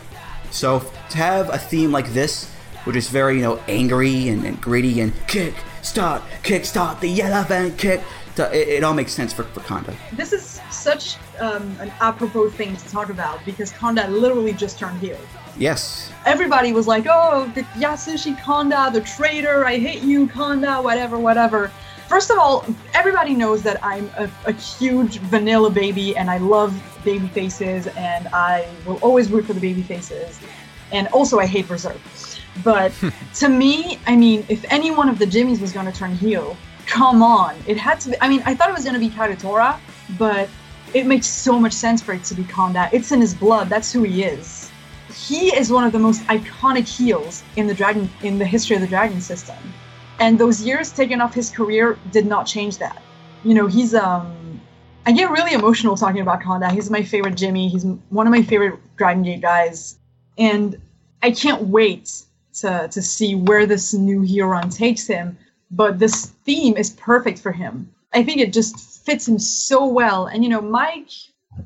[0.50, 2.50] So to have a theme like this,
[2.84, 7.20] which is very, you know, angry and, and gritty and kick, start, kick, start, the
[7.20, 8.02] elephant kick,
[8.44, 9.94] it, it all makes sense for, for Konda.
[10.12, 14.98] This is such um, an apropos thing to talk about because Konda literally just turned
[15.00, 15.18] heel.
[15.56, 16.12] Yes.
[16.26, 19.64] Everybody was like, "Oh, the Yasushi Konda, the traitor!
[19.66, 20.82] I hate you, Konda!
[20.82, 21.72] Whatever, whatever."
[22.08, 22.64] First of all,
[22.94, 26.72] everybody knows that I'm a, a huge vanilla baby, and I love
[27.04, 30.40] baby faces, and I will always root for the baby faces.
[30.90, 31.98] And also, I hate Berserk.
[32.64, 32.92] But
[33.34, 36.56] to me, I mean, if any one of the Jimmies was going to turn heel,
[36.88, 38.16] come on, it had to be.
[38.20, 39.78] I mean, I thought it was going to be Kagetora,
[40.18, 40.48] but
[40.94, 42.88] it makes so much sense for it to be Konda.
[42.92, 43.68] It's in his blood.
[43.68, 44.70] That's who he is.
[45.14, 48.82] He is one of the most iconic heels in the dragon in the history of
[48.82, 49.56] the dragon system.
[50.18, 53.02] And those years taken off his career did not change that.
[53.44, 54.60] You know, he's um
[55.06, 56.70] I get really emotional talking about Konda.
[56.70, 57.68] He's my favorite Jimmy.
[57.68, 59.98] He's one of my favorite Dragon Gate guys.
[60.38, 60.80] And
[61.22, 62.22] I can't wait
[62.60, 65.36] to to see where this new heel run takes him.
[65.70, 67.92] But this theme is perfect for him.
[68.12, 70.26] I think it just fits him so well.
[70.26, 71.10] And you know, Mike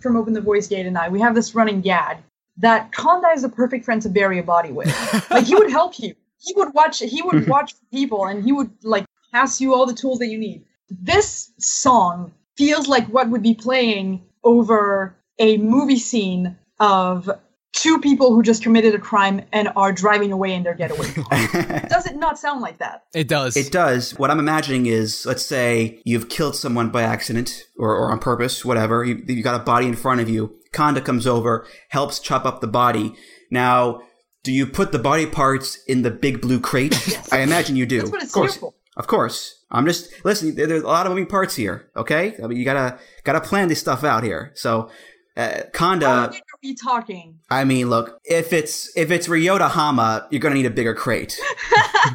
[0.00, 2.18] from Open the Voice Gate and I, we have this running gag
[2.56, 4.88] that Kanda is the perfect friend to bury a body with.
[5.30, 6.14] like he would help you.
[6.38, 6.98] He would watch.
[6.98, 10.38] He would watch people, and he would like pass you all the tools that you
[10.38, 10.64] need.
[10.90, 17.30] This song feels like what would be playing over a movie scene of
[17.72, 21.88] two people who just committed a crime and are driving away in their getaway car.
[21.88, 23.04] Does it not sound like that?
[23.14, 23.56] It does.
[23.56, 24.12] It does.
[24.18, 28.64] What I'm imagining is, let's say you've killed someone by accident or, or on purpose,
[28.64, 29.04] whatever.
[29.04, 30.56] You, you got a body in front of you.
[30.72, 33.14] Kanda comes over, helps chop up the body.
[33.50, 34.02] Now,
[34.42, 36.94] do you put the body parts in the big blue crate?
[37.32, 37.98] I imagine you do.
[37.98, 38.54] That's what it's of course.
[38.54, 38.74] here for.
[38.96, 39.64] Of course.
[39.70, 40.54] I'm just listen.
[40.54, 41.90] There, there's a lot of moving parts here.
[41.96, 44.52] Okay, I mean you gotta gotta plan this stuff out here.
[44.54, 44.90] So,
[45.34, 46.32] uh, How
[46.62, 46.68] Kanda.
[46.68, 47.38] big are we talking?
[47.50, 51.38] I mean, look, if it's if it's Ryota Hama, you're gonna need a bigger crate.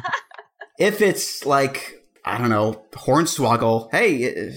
[0.78, 4.52] if it's like I don't know Hornswoggle, hey, uh,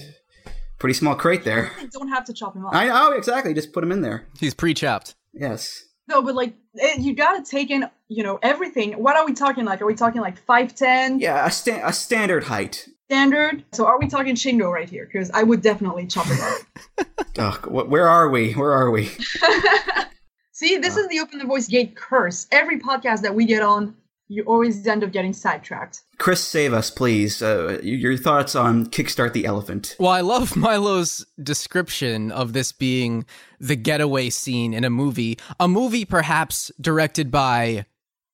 [0.78, 1.72] pretty small crate there.
[1.78, 2.74] I don't have to chop him off.
[2.74, 3.54] I know exactly.
[3.54, 4.26] Just put him in there.
[4.38, 5.14] He's pre-chopped.
[5.32, 5.84] Yes.
[6.08, 8.92] No, but like it, you gotta take in, you know, everything.
[8.94, 9.80] What are we talking like?
[9.80, 12.88] Are we talking like five ten Yeah, a, sta- a standard height.
[13.12, 13.62] Standard?
[13.72, 15.04] So are we talking Shingo right here?
[15.10, 17.06] Because I would definitely chop it off.
[17.38, 18.52] Ugh, wh- where are we?
[18.54, 19.06] Where are we?
[20.52, 22.46] See, this is the Open the Voice Gate curse.
[22.50, 23.94] Every podcast that we get on,
[24.28, 26.00] you always end up getting sidetracked.
[26.16, 27.42] Chris, save us, please.
[27.42, 29.94] Uh, your thoughts on Kickstart the Elephant?
[29.98, 33.26] Well, I love Milo's description of this being
[33.60, 35.38] the getaway scene in a movie.
[35.60, 37.84] A movie perhaps directed by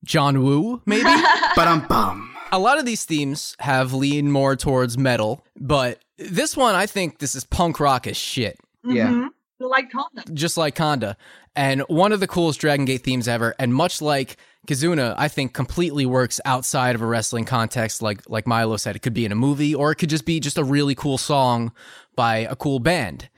[0.04, 1.02] John Woo, maybe?
[1.56, 2.27] But um bum.
[2.53, 7.18] A lot of these themes have leaned more towards metal, but this one, I think
[7.18, 9.09] this is punk rock as shit, Yeah.
[9.09, 9.28] Mhm.
[9.61, 10.22] Like Kanda.
[10.32, 11.16] just like Kanda.
[11.57, 13.55] And one of the coolest Dragon Gate themes ever.
[13.59, 14.36] And much like
[14.68, 18.01] Kizuna, I think completely works outside of a wrestling context.
[18.01, 20.38] Like like Milo said, it could be in a movie or it could just be
[20.38, 21.72] just a really cool song
[22.14, 23.28] by a cool band.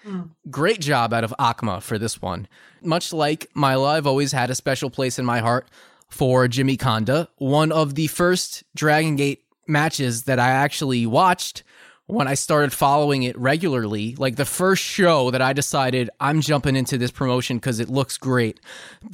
[0.51, 2.47] Great job out of Akuma for this one.
[2.83, 5.69] Much like Milo, I've always had a special place in my heart
[6.11, 11.63] for Jimmy Kanda, One of the first Dragon Gate matches that I actually watched
[12.07, 16.75] when I started following it regularly, like the first show that I decided I'm jumping
[16.75, 18.59] into this promotion because it looks great.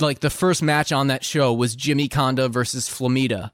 [0.01, 3.51] Like the first match on that show was Jimmy Kanda versus Flamita.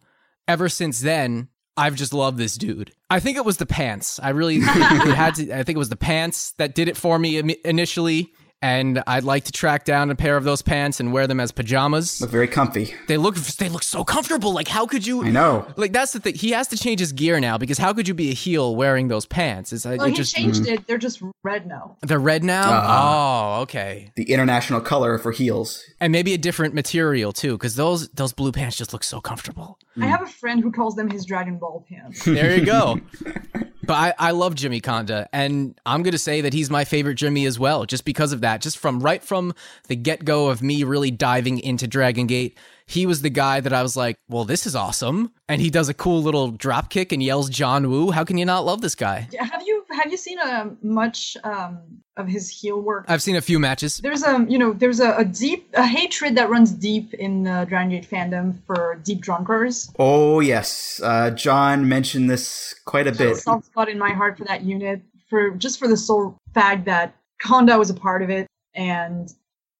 [0.47, 2.93] Ever since then, I've just loved this dude.
[3.11, 4.21] I think it was the pants.
[4.23, 5.53] I really had to.
[5.53, 8.33] I think it was the pants that did it for me um, initially.
[8.63, 11.51] And I'd like to track down a pair of those pants and wear them as
[11.51, 12.21] pajamas.
[12.21, 12.95] Look very comfy.
[13.09, 14.53] They look they look so comfortable.
[14.55, 15.25] Like how could you?
[15.25, 15.67] I know.
[15.77, 16.37] Like that's the thing.
[16.37, 19.09] He has to change his gear now because how could you be a heel wearing
[19.09, 19.73] those pants?
[19.73, 20.87] Is Well, it he just changed it.
[20.87, 21.97] They're just red now.
[22.03, 22.71] they're red now?
[22.71, 23.57] Uh-huh.
[23.59, 24.13] Oh, okay.
[24.15, 25.83] The international color for heels.
[25.99, 29.79] And maybe a different material too, because those those blue pants just look so comfortable.
[30.01, 32.25] I have a friend who calls them his Dragon Ball pants.
[32.25, 33.01] There you go.
[33.83, 37.47] but I, I love Jimmy Kanda, and I'm gonna say that he's my favorite Jimmy
[37.47, 38.61] as well, just because of that.
[38.61, 39.55] Just from right from
[39.89, 43.73] the get go of me really diving into Dragon Gate, he was the guy that
[43.73, 45.33] I was like, well, this is awesome.
[45.49, 48.11] And he does a cool little drop kick and yells John Woo.
[48.11, 49.29] How can you not love this guy?
[49.39, 51.79] have you have you seen um, much um,
[52.17, 53.05] of his heel work?
[53.09, 53.99] I've seen a few matches.
[53.99, 57.65] there's a you know there's a, a deep a hatred that runs deep in uh,
[57.65, 59.93] Dragon Gate fandom for deep drunkers.
[59.99, 63.43] Oh yes, uh, John mentioned this quite a There's a bit.
[63.43, 67.15] soft spot in my heart for that unit for just for the sole fact that
[67.41, 69.33] Kanda was a part of it and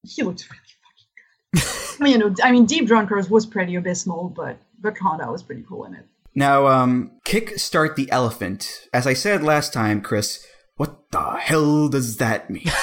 [0.03, 0.61] he looked really
[1.53, 1.97] fucking good.
[1.99, 5.43] I mean, you know, I mean, Deep Drunkers was pretty abysmal, but but Kanda was
[5.43, 6.05] pretty cool in it.
[6.35, 8.87] Now, um, kickstart the elephant.
[8.93, 12.63] As I said last time, Chris, what the hell does that mean?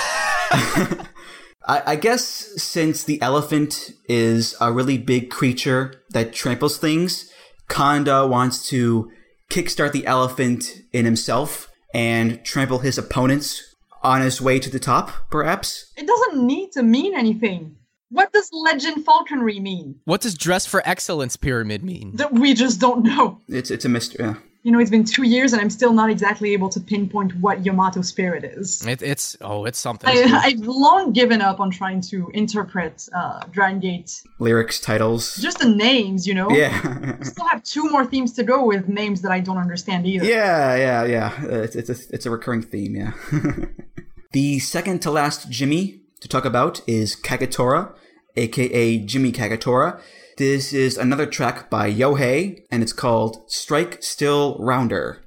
[0.52, 1.02] I,
[1.66, 2.22] I guess
[2.56, 7.30] since the elephant is a really big creature that tramples things,
[7.68, 9.10] Kanda wants to
[9.50, 15.10] kickstart the elephant in himself and trample his opponents on his way to the top,
[15.30, 15.92] perhaps?
[15.96, 17.76] It doesn't need to mean anything.
[18.10, 20.00] What does legend falconry mean?
[20.04, 22.16] What does dress for excellence pyramid mean?
[22.16, 23.40] That we just don't know.
[23.48, 24.24] It's it's a mystery.
[24.24, 24.34] Yeah.
[24.62, 27.64] You know, it's been two years and I'm still not exactly able to pinpoint what
[27.64, 28.86] Yamato spirit is.
[28.86, 30.10] It, it's oh, it's something.
[30.10, 34.22] I, I've long given up on trying to interpret uh, Dragon Gate.
[34.38, 35.36] Lyrics, titles.
[35.36, 36.50] Just the names, you know?
[36.50, 37.22] Yeah.
[37.22, 40.26] Still have two more themes to go with names that I don't understand either.
[40.26, 41.44] Yeah, yeah, yeah.
[41.46, 43.12] It's, it's, a, it's a recurring theme, yeah.
[44.32, 47.92] the second to last Jimmy to talk about is Kagetora,
[48.36, 50.00] aka Jimmy Kagetora.
[50.36, 55.22] This is another track by Yohei, and it's called Strike Still Rounder.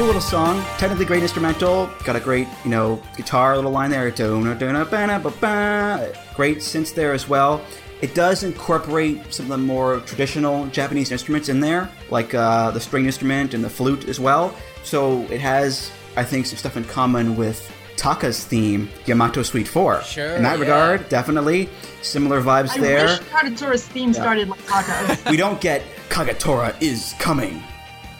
[0.00, 0.64] Little song.
[0.78, 1.88] Technically great instrumental.
[2.04, 4.10] Got a great, you know, guitar little line there.
[4.10, 6.12] Dona, dona, bana, ba, ba.
[6.34, 7.60] Great synths there as well.
[8.00, 12.80] It does incorporate some of the more traditional Japanese instruments in there, like uh, the
[12.80, 14.52] string instrument and the flute as well.
[14.82, 20.02] So it has, I think, some stuff in common with Taka's theme, Yamato Suite 4.
[20.02, 20.60] Sure, In that yeah.
[20.60, 21.68] regard, definitely.
[22.02, 22.98] Similar vibes I there.
[23.00, 25.30] I wish Kagetora's theme started like Taka.
[25.30, 27.62] We don't get Kagetora is coming.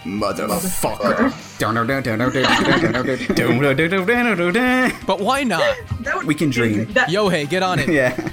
[0.05, 1.50] Motherfucker.
[5.07, 5.77] But why not?
[6.25, 6.87] We can dream.
[6.93, 7.89] That, Yohei, get on it.
[7.89, 8.31] yeah.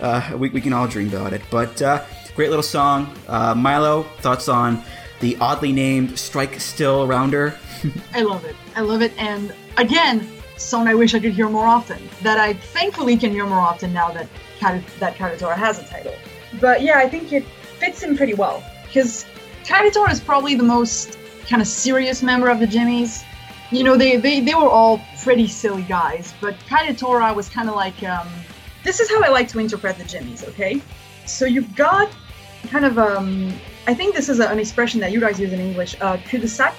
[0.00, 1.42] Uh, we, we can all dream about it.
[1.50, 3.14] But uh, great little song.
[3.28, 4.82] Uh, Milo, thoughts on
[5.20, 7.58] the oddly named Strike Still Rounder?
[8.14, 8.56] I love it.
[8.74, 9.12] I love it.
[9.18, 10.26] And again,
[10.56, 12.00] song I wish I could hear more often.
[12.22, 14.28] That I thankfully can hear more often now that
[14.58, 16.14] Kata- that Kagetora has a title.
[16.60, 17.44] But yeah, I think it
[17.78, 19.26] fits in pretty well because
[19.64, 21.18] Kagetora is probably the most
[21.50, 23.24] kind of serious member of the Jimmies.
[23.72, 27.74] You know, they, they, they were all pretty silly guys, but Kagetora was kind of
[27.74, 28.28] like, um,
[28.84, 30.80] this is how I like to interpret the Jimmies, okay?
[31.26, 32.10] So you've got
[32.68, 33.52] kind of, um,
[33.86, 36.74] I think this is a, an expression that you guys use in English, uh, cul-de-sac,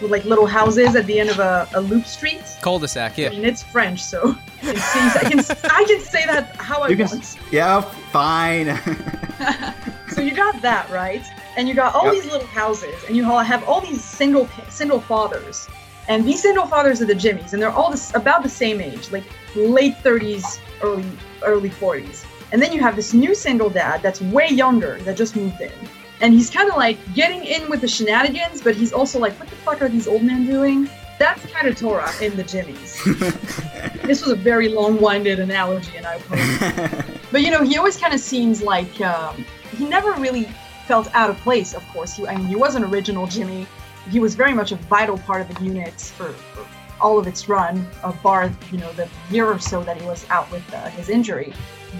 [0.00, 2.42] with like little houses at the end of a, a loop street.
[2.62, 3.28] Cul-de-sac, yeah.
[3.28, 6.80] I mean, it's French, so I can, say, I can, I can say that how
[6.82, 7.36] I You can- want.
[7.50, 7.80] Yeah,
[8.12, 8.78] fine.
[10.10, 11.22] So you got that right,
[11.56, 12.14] and you got all Yep.
[12.14, 15.68] these little houses, and you all have all these single single fathers,
[16.08, 19.10] and these single fathers are the Jimmies, and they're all this, about the same age,
[19.12, 19.24] like
[19.54, 21.04] late 30s, early
[21.42, 22.24] early 40s.
[22.52, 25.72] And then you have this new single dad that's way younger that just moved in,
[26.20, 29.48] and he's kind of like getting in with the shenanigans, but he's also like, what
[29.48, 30.88] the fuck are these old men doing?
[31.18, 32.98] That's kind of Kagetora in the Jimmies.
[34.06, 37.04] this was a very long-winded analogy, and I apologize.
[37.32, 39.44] But you know, he always kind of seems like um,
[39.76, 40.48] he never really
[40.90, 41.72] felt out of place.
[41.72, 43.64] Of course, he, I mean, he was an original Jimmy.
[44.10, 46.66] He was very much a vital part of the unit for, for
[47.00, 50.26] all of its run, uh, bar you know the year or so that he was
[50.30, 51.52] out with uh, his injury.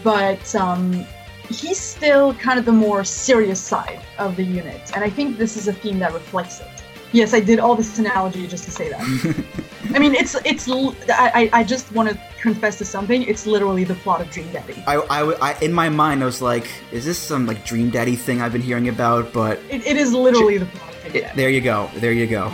[0.03, 1.07] But um,
[1.49, 5.57] he's still kind of the more serious side of the unit, and I think this
[5.57, 6.80] is a theme that reflects it.
[7.13, 9.01] Yes, I did all this analogy just to say that.
[9.95, 10.69] I mean, it's it's.
[11.09, 13.23] I, I just want to confess to something.
[13.25, 14.83] It's literally the plot of Dream Daddy.
[14.87, 18.15] I, I, I, in my mind, I was like, is this some like Dream Daddy
[18.15, 19.33] thing I've been hearing about?
[19.33, 21.91] But It, it is literally the plot of Dream it, there you go.
[21.97, 22.53] There you go.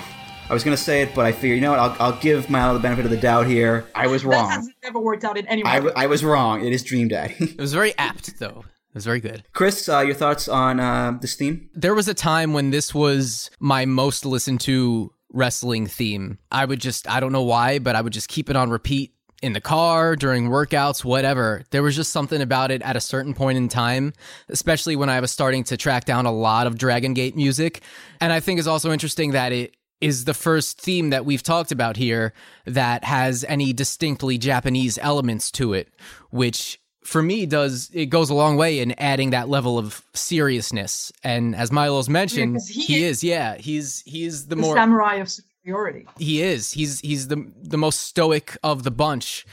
[0.49, 1.81] I was gonna say it, but I figured, you know what?
[1.81, 3.85] I'll, I'll give Milo the benefit of the doubt here.
[3.95, 4.51] I was That wrong.
[4.51, 5.91] has never worked out in any way.
[5.97, 6.65] I was wrong.
[6.65, 7.35] It is Dream Daddy.
[7.41, 8.65] It was very apt, though.
[8.97, 9.45] It was very good.
[9.53, 11.69] Chris, uh, your thoughts on uh, this theme?
[11.75, 16.39] There was a time when this was my most listened to wrestling theme.
[16.51, 19.13] I would just, I don't know why, but I would just keep it on repeat
[19.43, 21.63] in the car, during workouts, whatever.
[21.73, 24.15] There was just something about it at a certain point in time,
[24.49, 27.83] especially when I was starting to track down a lot of Dragon Gate music.
[28.19, 31.71] And I think it's also interesting that it is the first theme that we've talked
[31.71, 32.33] about here
[32.65, 35.91] that has any distinctly Japanese elements to it,
[36.31, 41.13] which for me does it goes a long way in adding that level of seriousness.
[41.23, 44.75] And as Milo's mentioned, 'cause he he, is- is, yeah, he's he's the, the more
[44.77, 46.07] samurai of superiority.
[46.19, 46.73] he is.
[46.73, 49.47] He's he's the the most stoic of the bunch.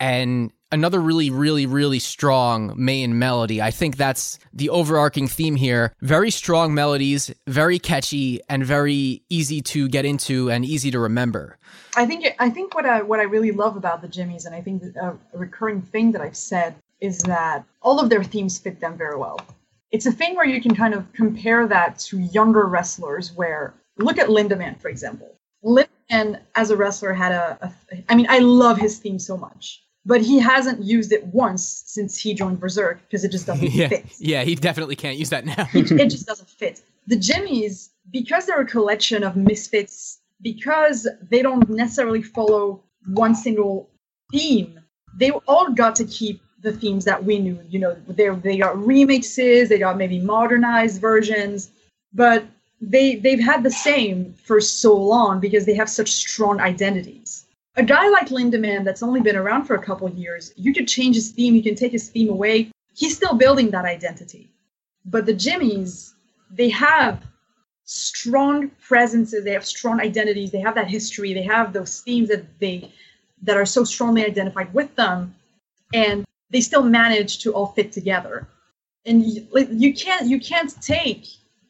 [0.00, 3.60] And another really really really strong main melody.
[3.62, 5.92] I think that's the overarching theme here.
[6.00, 11.58] Very strong melodies, very catchy and very easy to get into and easy to remember.
[11.94, 14.60] I think I think what I what I really love about the Jimmies, and I
[14.62, 18.96] think a recurring thing that I've said is that all of their themes fit them
[18.96, 19.38] very well.
[19.90, 23.32] It's a thing where you can kind of compare that to younger wrestlers.
[23.34, 25.36] Where look at Lindaman, for example.
[25.62, 28.04] Lindaman, as a wrestler, had a, a.
[28.08, 32.18] I mean, I love his theme so much, but he hasn't used it once since
[32.18, 33.88] he joined VerserK because it just doesn't yeah.
[33.88, 34.06] fit.
[34.18, 35.68] Yeah, he definitely can't use that now.
[35.74, 36.80] it just doesn't fit.
[37.08, 43.90] The Jimmies, because they're a collection of misfits, because they don't necessarily follow one single
[44.30, 44.80] theme,
[45.14, 47.58] they all got to keep the themes that we knew.
[47.68, 51.70] You know, they they got remixes, they got maybe modernized versions,
[52.12, 52.44] but
[52.80, 57.46] they they've had the same for so long because they have such strong identities.
[57.76, 61.16] A guy like Lindaman that's only been around for a couple years, you could change
[61.16, 62.70] his theme, you can take his theme away.
[62.94, 64.50] He's still building that identity.
[65.06, 66.14] But the Jimmies,
[66.50, 67.22] they have
[67.84, 72.44] strong presences, they have strong identities, they have that history, they have those themes that
[72.60, 72.92] they
[73.42, 75.34] that are so strongly identified with them,
[75.94, 78.46] and they still manage to all fit together.
[79.04, 81.26] And you, you can't you can't take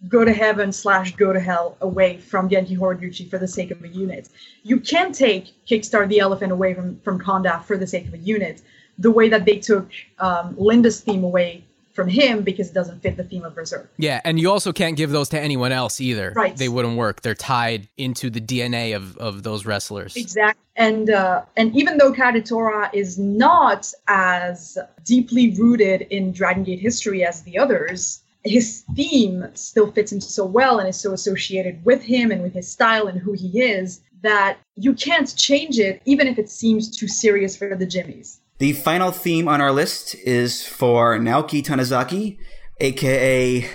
[0.09, 3.83] go to heaven slash go to hell away from Genki Horiguchi for the sake of
[3.83, 4.29] a unit.
[4.65, 8.19] You can't take Kickstart the Elephant away from from Kanda for the sake of a
[8.19, 8.61] unit.
[8.99, 9.89] The way that they took
[10.19, 13.89] um, Linda's theme away from him because it doesn't fit the theme of VerserK.
[13.99, 16.33] Yeah, and you also can't give those to anyone else either.
[16.35, 16.57] Right.
[16.57, 17.23] They wouldn't work.
[17.23, 20.17] They're tied into the DNA of, of those wrestlers.
[20.17, 20.61] Exactly.
[20.77, 27.25] And uh, and even though Kagetora is not as deeply rooted in Dragon Gate history
[27.25, 32.03] as the others, his theme still fits him so well and is so associated with
[32.03, 36.27] him and with his style and who he is that you can't change it even
[36.27, 38.41] if it seems too serious for the Jimmies.
[38.63, 42.39] The final theme on our list is for Naoki Tanizaki,
[42.79, 43.69] aka.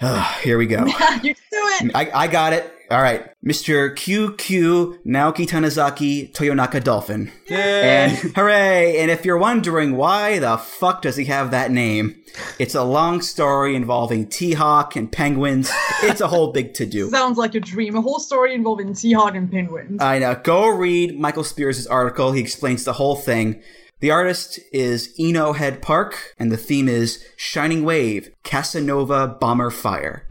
[0.42, 0.86] here we go.
[1.24, 1.90] you do it.
[1.92, 2.72] I, I got it.
[2.90, 3.30] All right.
[3.44, 3.94] Mr.
[3.94, 7.30] QQ Naoki Tanizaki Toyonaka Dolphin.
[7.48, 8.98] And hooray!
[8.98, 12.20] And if you're wondering why the fuck does he have that name,
[12.58, 15.70] it's a long story involving T-Hawk and penguins.
[16.02, 17.08] It's a whole big to-do.
[17.10, 17.94] Sounds like a dream.
[17.94, 20.02] A whole story involving T-Hawk and penguins.
[20.02, 20.34] I know.
[20.34, 22.32] Go read Michael Spears' article.
[22.32, 23.62] He explains the whole thing.
[24.00, 30.26] The artist is Eno Head Park, and the theme is Shining Wave, Casanova Bomber Fire.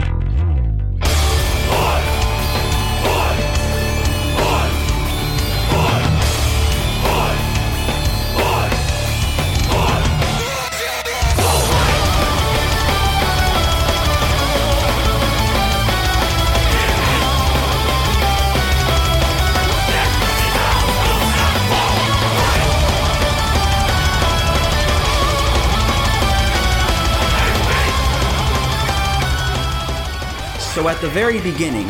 [30.90, 31.88] At the very beginning,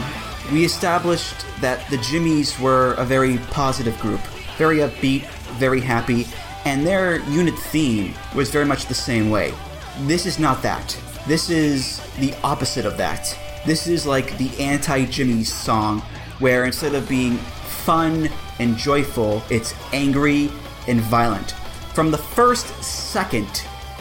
[0.51, 4.19] we established that the Jimmies were a very positive group,
[4.57, 5.25] very upbeat,
[5.57, 6.27] very happy,
[6.65, 9.53] and their unit theme was very much the same way.
[10.01, 10.99] This is not that.
[11.27, 13.37] This is the opposite of that.
[13.65, 16.01] This is like the anti Jimmy's song,
[16.39, 18.27] where instead of being fun
[18.59, 20.51] and joyful, it's angry
[20.89, 21.51] and violent.
[21.93, 23.59] From the first second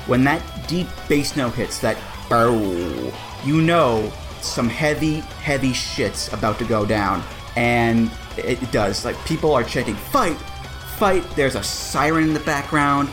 [0.08, 1.98] when that deep bass note hits, that
[2.28, 3.12] bow,
[3.44, 4.12] you know
[4.44, 7.22] some heavy, heavy shit's about to go down.
[7.56, 9.04] And it, does.
[9.04, 10.36] Like, people are chanting, fight,
[10.96, 11.24] fight.
[11.36, 13.08] There's a siren in the background.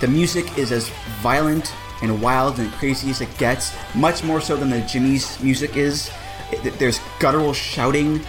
[0.00, 0.88] The music is as
[1.20, 5.76] violent and wild and crazy as it gets, much more so than the Jimmy's music
[5.76, 6.10] is.
[6.78, 8.20] There's guttural shouting.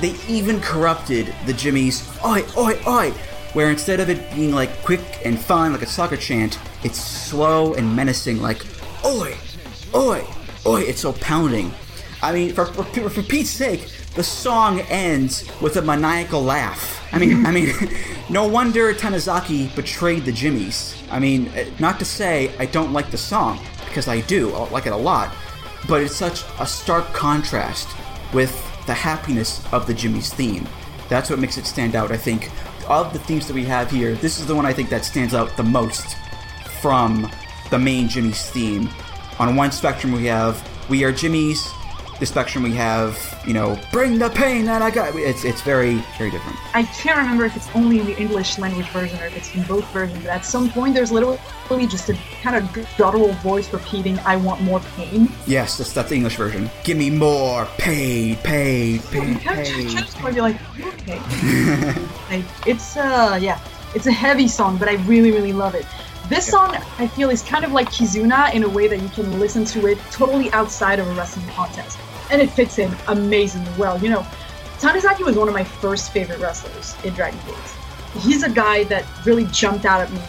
[0.00, 3.10] They even corrupted the Jimmy's oi, oi, oi,
[3.52, 7.74] where instead of it being like quick and fun like a soccer chant, it's slow
[7.74, 8.64] and menacing like
[9.04, 9.34] oi,
[9.94, 10.24] oi,
[10.66, 10.82] oi.
[10.82, 11.72] It's so pounding.
[12.26, 17.06] I mean, for, for, for Pete's sake, the song ends with a maniacal laugh.
[17.12, 17.72] I mean, I mean,
[18.28, 21.00] no wonder Tanizaki betrayed the Jimmies.
[21.08, 24.68] I mean, eh, not to say I don't like the song because I do, I
[24.70, 25.32] like it a lot,
[25.88, 27.88] but it's such a stark contrast
[28.32, 28.50] with
[28.86, 30.66] the happiness of the Jimmy's theme.
[31.08, 32.50] That's what makes it stand out, I think.
[32.88, 35.32] Of the themes that we have here, this is the one I think that stands
[35.32, 36.16] out the most
[36.80, 37.30] from
[37.70, 38.90] the main Jimmy's theme.
[39.38, 41.72] On one spectrum, we have We Are Jimmy's.
[42.18, 45.14] The spectrum we have, you know, Bring the Pain That I Got.
[45.16, 46.56] It's, it's very, very different.
[46.74, 49.62] I can't remember if it's only in the English language version or if it's in
[49.64, 54.18] both versions, but at some point there's literally just a kind of guttural voice repeating,
[54.20, 55.28] I want more pain.
[55.46, 56.70] Yes, that's, that's the English version.
[56.84, 59.88] Give me more pain, pain, pain, You kind of pain.
[59.90, 61.18] try to be like, okay.
[62.30, 63.60] like, it's, uh, yeah,
[63.94, 65.84] it's a heavy song, but I really, really love it.
[66.28, 69.38] This song, I feel, is kind of like Kizuna in a way that you can
[69.38, 71.98] listen to it totally outside of a wrestling contest.
[72.32, 74.02] And it fits in amazingly well.
[74.02, 74.26] You know,
[74.80, 78.22] Tanizaki was one of my first favorite wrestlers in Dragon Gate.
[78.22, 80.20] He's a guy that really jumped out at me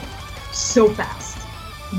[0.52, 1.40] so fast.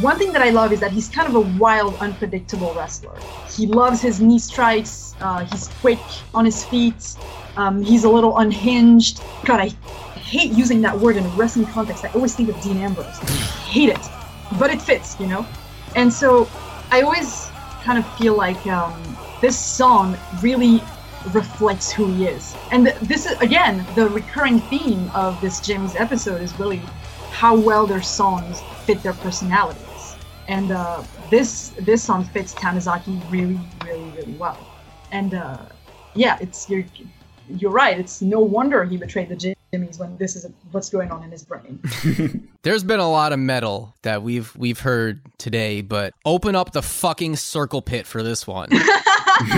[0.00, 3.18] One thing that I love is that he's kind of a wild, unpredictable wrestler.
[3.50, 5.98] He loves his knee strikes, uh, he's quick
[6.34, 7.16] on his feet,
[7.56, 9.20] um, he's a little unhinged.
[9.44, 9.70] God, I
[10.28, 12.05] hate using that word in a wrestling context.
[12.05, 13.18] I always think of Dean Ambrose.
[13.64, 14.05] Hate it.
[14.59, 15.46] But it fits, you know?
[15.96, 16.48] And so
[16.90, 17.50] I always
[17.82, 18.94] kind of feel like um,
[19.40, 20.82] this song really
[21.32, 22.55] reflects who he is.
[22.70, 26.82] And this is, again, the recurring theme of this Jimmy's episode is really
[27.30, 30.16] how well their songs fit their personalities.
[30.46, 34.59] And uh, this this song fits Tanizaki really, really, really well.
[35.12, 35.59] And uh,
[36.14, 36.84] yeah, it's you're
[37.48, 37.98] you're right.
[37.98, 39.36] It's no wonder he betrayed the
[39.72, 41.78] Jimmies when this is what's going on in his brain.
[42.62, 46.82] There's been a lot of metal that we've we've heard today, but open up the
[46.82, 48.68] fucking circle pit for this one.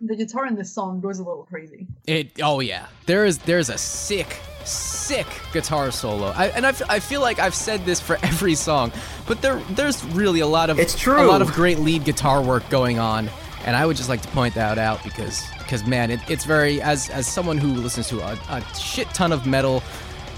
[0.00, 1.86] the guitar in this song goes a little crazy.
[2.06, 2.86] It oh yeah.
[3.06, 6.26] There is there's a sick sick guitar solo.
[6.36, 8.92] I, and I, f- I feel like I've said this for every song,
[9.26, 11.20] but there there's really a lot of It's true.
[11.20, 13.30] a lot of great lead guitar work going on,
[13.68, 16.80] and I would just like to point that out because because man, it, it's very
[16.80, 19.82] as as someone who listens to a, a shit ton of metal,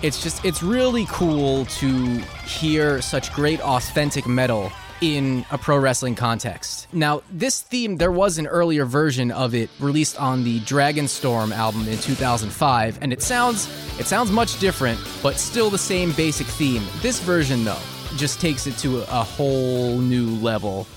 [0.03, 6.17] it's just it's really cool to hear such great authentic metal in a pro wrestling
[6.17, 6.93] context.
[6.93, 11.53] Now, this theme, there was an earlier version of it released on the Dragon Storm
[11.53, 13.69] album in 2005, and it sounds
[14.01, 16.83] it sounds much different, but still the same basic theme.
[17.01, 17.79] This version though
[18.17, 20.89] just takes it to a whole new level.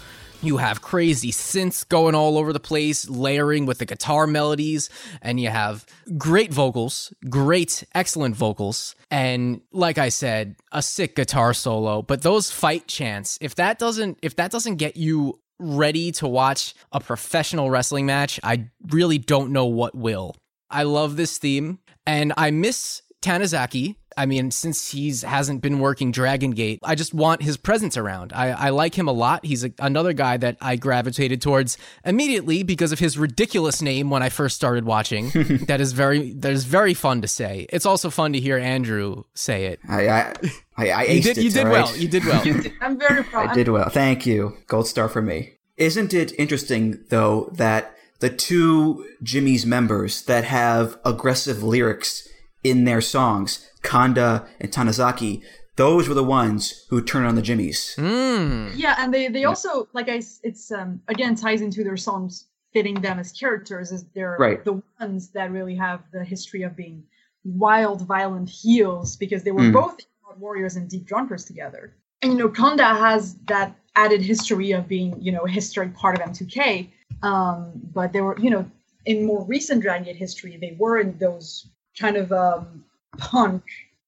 [0.44, 4.90] You have crazy synths going all over the place, layering with the guitar melodies,
[5.22, 5.86] and you have
[6.18, 12.02] great vocals, great, excellent vocals, and like I said, a sick guitar solo.
[12.02, 16.76] But those fight chants, if that doesn't if that doesn't get you ready to watch
[16.92, 20.36] a professional wrestling match, I really don't know what will.
[20.70, 23.96] I love this theme, and I miss Tanizaki.
[24.18, 28.34] I mean, since he's hasn't been working Dragon Gate, I just want his presence around.
[28.34, 29.46] I, I like him a lot.
[29.46, 34.24] He's a, another guy that I gravitated towards immediately because of his ridiculous name when
[34.24, 35.30] I first started watching.
[35.68, 37.66] that is very that is very fun to say.
[37.70, 39.80] It's also fun to hear Andrew say it.
[39.88, 40.34] I I
[40.78, 41.86] I, I You aced did it, you did all well.
[41.86, 42.00] right?
[42.00, 42.44] You did well.
[42.82, 43.50] I'm very proud.
[43.50, 43.90] I did well.
[43.90, 44.58] Thank you.
[44.68, 45.54] Gold star for me.
[45.78, 52.28] Isn't it interesting though that the two Jimmy's members that have aggressive lyrics
[52.64, 55.42] in their songs, Kanda and Tanizaki,
[55.76, 57.96] those were the ones who turned on the Jimmies.
[57.98, 62.96] Yeah, and they they also like I it's um again ties into their songs fitting
[63.02, 64.64] them as characters as they're Right.
[64.66, 67.04] the ones that really have the history of being
[67.44, 69.74] wild, violent heels because they were Mm.
[69.74, 69.98] both
[70.40, 71.94] warriors and deep drunkers together.
[72.24, 76.16] And you know, Kanda has that added history of being you know a historic part
[76.20, 76.90] of M2K.
[77.22, 78.66] Um, but they were you know
[79.06, 81.68] in more recent Dragon Gate history they were in those
[82.00, 82.86] kind of um
[83.18, 83.64] punk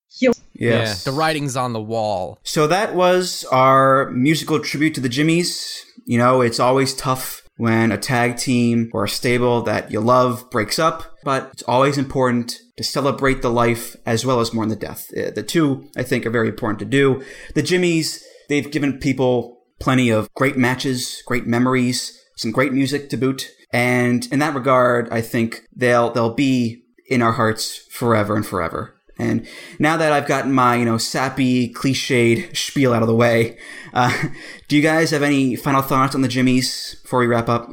[0.10, 1.06] heel Yes.
[1.06, 2.40] Yeah, the writing's on the wall.
[2.44, 5.86] So that was our musical tribute to the Jimmies.
[6.06, 10.49] You know, it's always tough when a tag team or a stable that you love
[10.49, 14.76] breaks up, but it's always important to celebrate the life as well as mourn the
[14.76, 15.10] death.
[15.15, 17.23] Uh, The two, I think, are very important to do.
[17.53, 23.18] The Jimmies, they've given people plenty of great matches, great memories, some great music to
[23.18, 23.52] boot.
[23.72, 28.94] And in that regard, I think they'll, they'll be in our hearts forever and forever.
[29.17, 29.47] And
[29.79, 33.57] now that I've gotten my, you know, sappy, cliched spiel out of the way,
[33.93, 34.11] uh,
[34.67, 37.71] do you guys have any final thoughts on the Jimmies before we wrap up?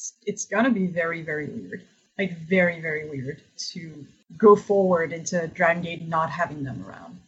[0.00, 1.82] it's, it's gonna be very very weird
[2.18, 4.06] like very very weird to
[4.38, 7.18] go forward into dragon gate not having them around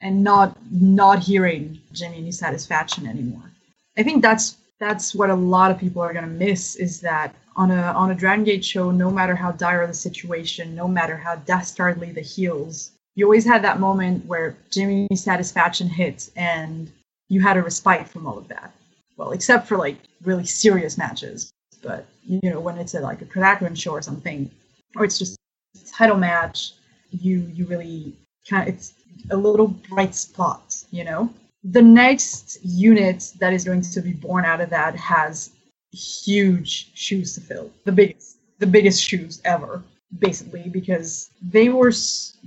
[0.00, 3.50] and not not hearing jimmy and his satisfaction anymore
[3.96, 7.70] i think that's that's what a lot of people are gonna miss is that on
[7.70, 11.36] a on a dragon gate show no matter how dire the situation no matter how
[11.36, 16.92] dastardly the heels you always had that moment where jimmy's satisfaction hits and
[17.28, 18.72] you had a respite from all of that.
[19.16, 21.50] Well except for like really serious matches
[21.82, 24.50] but you know when it's a, like a Korakuen show or something
[24.94, 25.36] or it's just
[25.74, 26.74] a title match
[27.10, 28.14] you you really
[28.48, 28.94] kind of it's
[29.30, 31.30] a little bright spot you know?
[31.64, 35.50] The next unit that is going to be born out of that has
[35.92, 37.70] huge shoes to fill.
[37.84, 39.82] The biggest the biggest shoes ever
[40.18, 41.92] basically because they were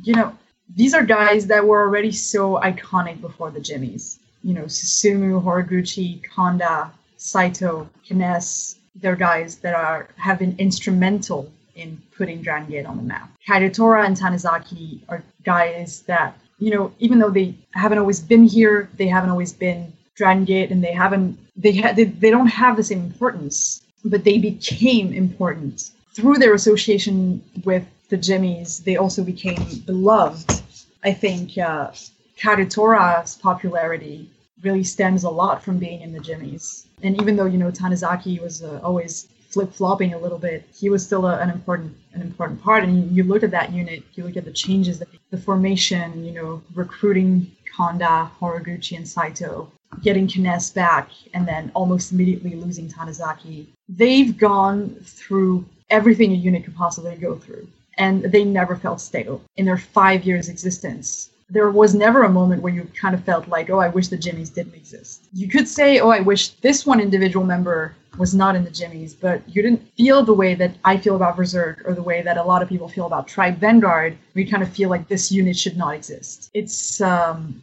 [0.04, 0.36] you know
[0.76, 6.22] these are guys that were already so iconic before the jimmies you know susumu horiguchi
[6.24, 12.98] kanda saito Kness they're guys that are have been instrumental in putting Dragon Gate on
[12.98, 13.30] the map.
[13.48, 18.90] Kagetora and Tanizaki are guys that, you know, even though they haven't always been here,
[18.98, 22.76] they haven't always been Dragon Gate, and they haven't they ha- they, they don't have
[22.76, 28.80] the same importance, but they became important through their association with the Jimmies.
[28.80, 30.62] They also became beloved.
[31.04, 31.92] I think uh,
[32.38, 34.30] Kagetora's popularity
[34.62, 36.88] really stems a lot from being in the Jimmies.
[37.02, 40.90] And even though you know Tanizaki was uh, always flip flopping a little bit, he
[40.90, 42.84] was still a, an important an important part.
[42.84, 46.24] And you, you look at that unit, you look at the changes, the, the formation,
[46.24, 49.72] you know, recruiting Kanda, Horiguchi, and Saito,
[50.02, 53.68] getting Kness back, and then almost immediately losing Tanizaki.
[53.88, 57.68] They've gone through everything a unit could possibly go through,
[58.00, 62.62] and they never felt stale in their five years existence there was never a moment
[62.62, 65.28] where you kind of felt like, oh, I wish the Jimmies didn't exist.
[65.34, 69.14] You could say, oh, I wish this one individual member was not in the Jimmies,
[69.14, 72.38] but you didn't feel the way that I feel about VerserK or the way that
[72.38, 74.18] a lot of people feel about Tribe Vanguard.
[74.36, 76.52] We kind of feel like this unit should not exist.
[76.54, 77.62] It's um,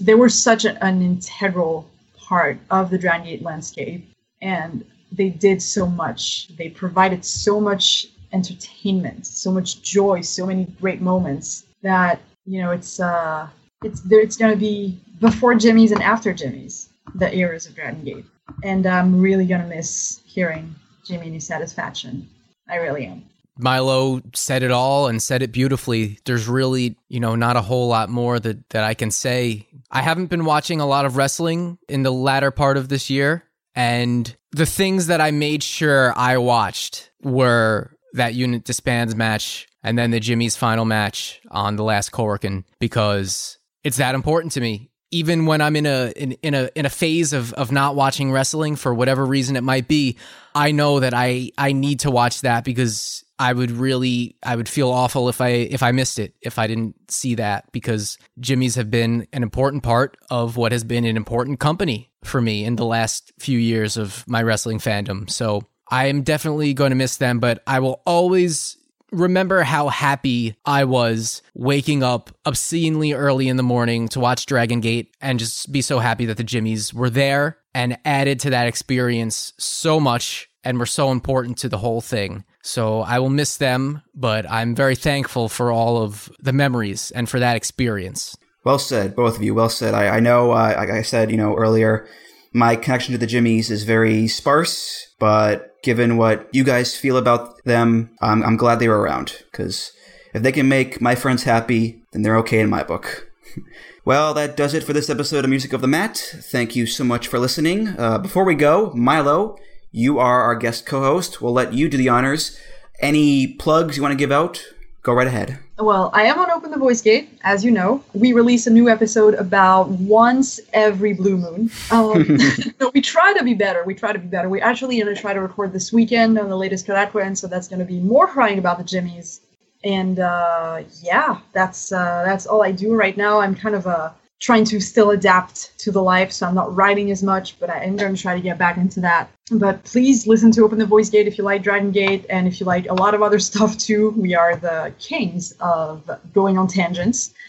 [0.00, 4.08] they were such an, an integral part of the Dragon Gate landscape,
[4.42, 6.48] and they did so much.
[6.56, 12.70] They provided so much entertainment, so much joy, so many great moments that you know
[12.70, 13.48] it's uh
[13.84, 18.24] it's there it's gonna be before Jimmy's and after Jimmy's the eras of Dragon Gate,
[18.64, 20.74] and I'm really gonna miss hearing
[21.04, 22.28] Jimmy and his satisfaction.
[22.68, 23.24] I really am.
[23.58, 26.18] Milo said it all and said it beautifully.
[26.24, 29.66] There's really, you know, not a whole lot more that, that I can say.
[29.90, 33.44] I haven't been watching a lot of wrestling in the latter part of this year.
[33.74, 39.98] And the things that I made sure I watched were that unit disbands match and
[39.98, 44.90] then the Jimmy's final match on the last Korakuen because it's that important to me.
[45.10, 48.30] Even when I'm in a in, in a in a phase of of not watching
[48.30, 50.18] wrestling for whatever reason it might be,
[50.54, 54.68] I know that I I need to watch that because I would really I would
[54.68, 58.74] feel awful if I if I missed it if I didn't see that because Jimmy's
[58.74, 62.76] have been an important part of what has been an important company for me in
[62.76, 65.30] the last few years of my wrestling fandom.
[65.30, 68.76] So I am definitely going to miss them, but I will always
[69.10, 74.80] remember how happy I was waking up obscenely early in the morning to watch Dragon
[74.80, 78.66] Gate and just be so happy that the Jimmies were there and added to that
[78.66, 82.44] experience so much and were so important to the whole thing.
[82.62, 87.28] So I will miss them, but I'm very thankful for all of the memories and
[87.28, 88.36] for that experience.
[88.64, 89.54] Well said, both of you.
[89.54, 89.94] Well said.
[89.94, 92.06] I, I know, uh, like I said, you know, earlier,
[92.52, 97.62] my connection to the Jimmies is very sparse, but given what you guys feel about
[97.64, 99.92] them, I'm, I'm glad they were around because
[100.34, 103.30] if they can make my friends happy, then they're okay in my book.
[104.04, 106.16] well, that does it for this episode of Music of the Mat.
[106.16, 107.88] Thank you so much for listening.
[107.98, 109.58] Uh, before we go, Milo,
[109.90, 111.40] you are our guest co-host.
[111.40, 112.58] We'll let you do the honors.
[113.00, 114.64] Any plugs you want to give out?
[115.02, 115.60] Go right ahead.
[115.78, 118.02] Well, I am on Open the Voice Gate, as you know.
[118.12, 121.70] We release a new episode about once every blue moon.
[121.92, 122.36] Um,
[122.80, 123.84] no, we try to be better.
[123.84, 124.48] We try to be better.
[124.48, 127.68] We actually going to try to record this weekend on the latest Korakuen, so that's
[127.68, 129.40] going to be more crying about the Jimmies.
[129.84, 133.38] And uh, yeah, that's uh, that's all I do right now.
[133.38, 134.10] I'm kind of uh,
[134.40, 137.84] trying to still adapt to the life, so I'm not writing as much, but I
[137.84, 139.30] am going to try to get back into that.
[139.50, 142.60] But please listen to Open the Voice Gate if you like Dragon Gate, and if
[142.60, 144.10] you like a lot of other stuff too.
[144.16, 147.32] We are the kings of going on tangents.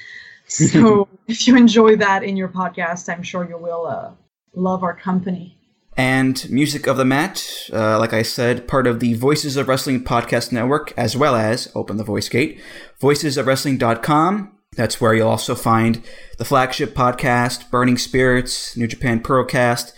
[0.52, 4.10] So if you enjoy that in your podcast, I'm sure you will uh,
[4.56, 5.60] love our company.
[5.95, 10.03] And Music of the Mat, uh, like I said, part of the Voices of Wrestling
[10.03, 12.60] podcast network, as well as Open the Voice Gate,
[12.99, 14.59] voices of voicesofwrestling.com.
[14.80, 16.01] That's where you'll also find
[16.38, 19.91] the flagship podcast, Burning Spirits, New Japan Procast,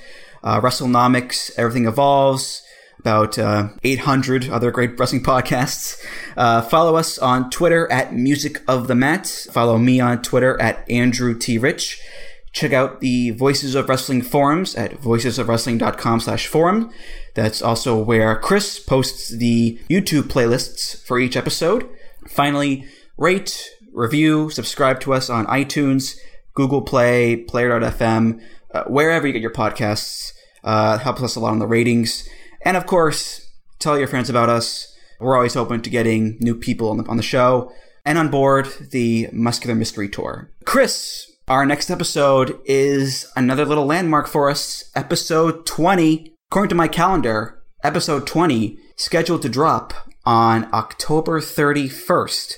[0.43, 2.63] uh, WrestleNomics, Everything Evolves,
[2.97, 6.03] about uh, 800 other great wrestling podcasts.
[6.35, 9.27] Uh, follow us on Twitter at Music of the Mat.
[9.51, 11.59] Follow me on Twitter at Andrew T.
[11.59, 12.01] Rich.
[12.51, 16.89] Check out the Voices of Wrestling forums at voicesofwrestling.com slash forum.
[17.35, 21.87] That's also where Chris posts the YouTube playlists for each episode.
[22.27, 26.17] Finally, rate, review, subscribe to us on iTunes,
[26.53, 28.41] Google Play, Player.fm,
[28.73, 30.33] uh, wherever you get your podcasts.
[30.63, 32.29] Uh, helps us a lot on the ratings.
[32.63, 33.49] And of course,
[33.79, 34.95] tell your friends about us.
[35.19, 37.71] We're always open to getting new people on the, on the show
[38.05, 40.51] and on board the Muscular Mystery Tour.
[40.65, 44.91] Chris, our next episode is another little landmark for us.
[44.95, 46.33] Episode 20.
[46.49, 49.93] According to my calendar, episode 20 scheduled to drop
[50.25, 52.55] on October 31st.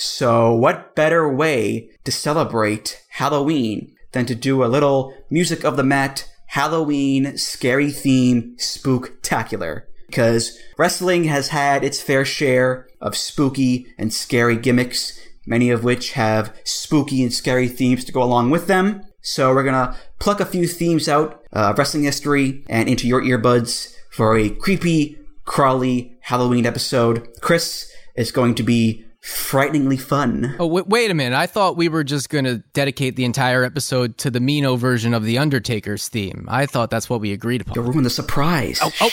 [0.00, 5.82] So, what better way to celebrate Halloween than to do a little music of the
[5.82, 9.82] mat Halloween scary theme spooktacular?
[10.06, 16.12] Because wrestling has had its fair share of spooky and scary gimmicks, many of which
[16.12, 19.02] have spooky and scary themes to go along with them.
[19.20, 23.96] So we're gonna pluck a few themes out of wrestling history and into your earbuds
[24.12, 27.26] for a creepy, crawly Halloween episode.
[27.40, 30.56] Chris is going to be frighteningly fun.
[30.58, 31.36] Oh, wait, wait a minute.
[31.36, 35.14] I thought we were just going to dedicate the entire episode to the Mino version
[35.14, 36.46] of The Undertaker's theme.
[36.48, 37.74] I thought that's what we agreed upon.
[37.74, 38.78] You'll ruin the surprise.
[38.82, 39.10] Oh, oh.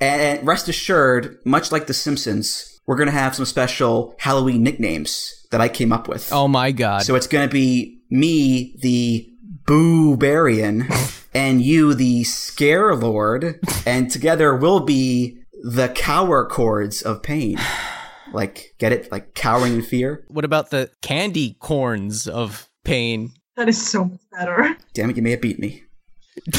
[0.00, 5.46] And rest assured, much like The Simpsons, we're going to have some special Halloween nicknames
[5.50, 6.32] that I came up with.
[6.32, 7.02] Oh my god.
[7.02, 9.30] So it's going to be me, the
[9.66, 10.90] Boo Barian,
[11.34, 17.58] and you, the Scare Lord, and together we'll be the Cower Chords of Pain.
[18.34, 19.10] Like, get it?
[19.10, 20.24] Like cowering in fear?
[20.28, 23.32] What about the candy corns of pain?
[23.56, 24.76] That is so much better.
[24.92, 25.84] Damn it, you may have beat me.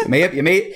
[0.00, 0.74] you may have, you may,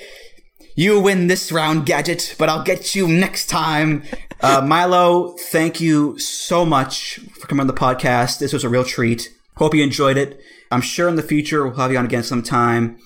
[0.75, 4.03] you win this round, Gadget, but I'll get you next time.
[4.41, 8.39] Uh, Milo, thank you so much for coming on the podcast.
[8.39, 9.29] This was a real treat.
[9.55, 10.39] Hope you enjoyed it.
[10.71, 12.97] I'm sure in the future we'll have you on again sometime.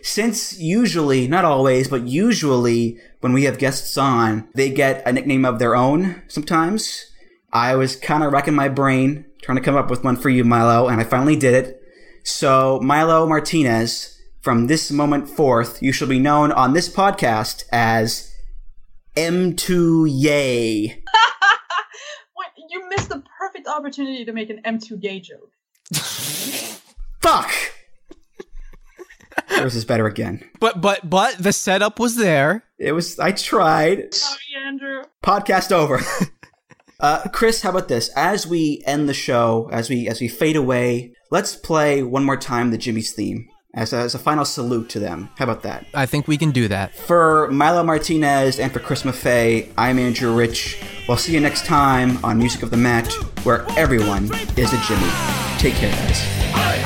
[0.00, 5.44] Since usually, not always, but usually when we have guests on, they get a nickname
[5.44, 7.06] of their own sometimes.
[7.52, 10.44] I was kind of wrecking my brain trying to come up with one for you,
[10.44, 11.82] Milo, and I finally did it.
[12.22, 18.32] So, Milo Martinez, from this moment forth, you shall be known on this podcast as
[19.16, 21.02] M2Yay.
[22.70, 25.50] you missed the perfect opportunity to make an M2 gay joke.
[27.20, 27.50] Fuck!
[29.50, 30.48] Yours is better again.
[30.60, 32.64] But but but the setup was there.
[32.78, 33.18] It was.
[33.18, 34.12] I tried.
[34.14, 35.02] Sorry, Andrew.
[35.22, 36.00] Podcast over.
[37.00, 38.10] uh, Chris, how about this?
[38.16, 42.36] As we end the show, as we as we fade away, let's play one more
[42.36, 45.28] time the Jimmy's theme as a, as a final salute to them.
[45.36, 45.86] How about that?
[45.94, 46.94] I think we can do that.
[46.94, 50.82] For Milo Martinez and for Chris Maffei, I'm Andrew Rich.
[51.06, 53.12] We'll see you next time on Music of the Mat,
[53.44, 54.24] where everyone
[54.56, 55.10] is a Jimmy.
[55.58, 56.85] Take care, guys.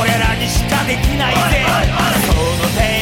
[0.00, 1.66] 俺らにしかできないぜ。
[2.26, 2.97] その手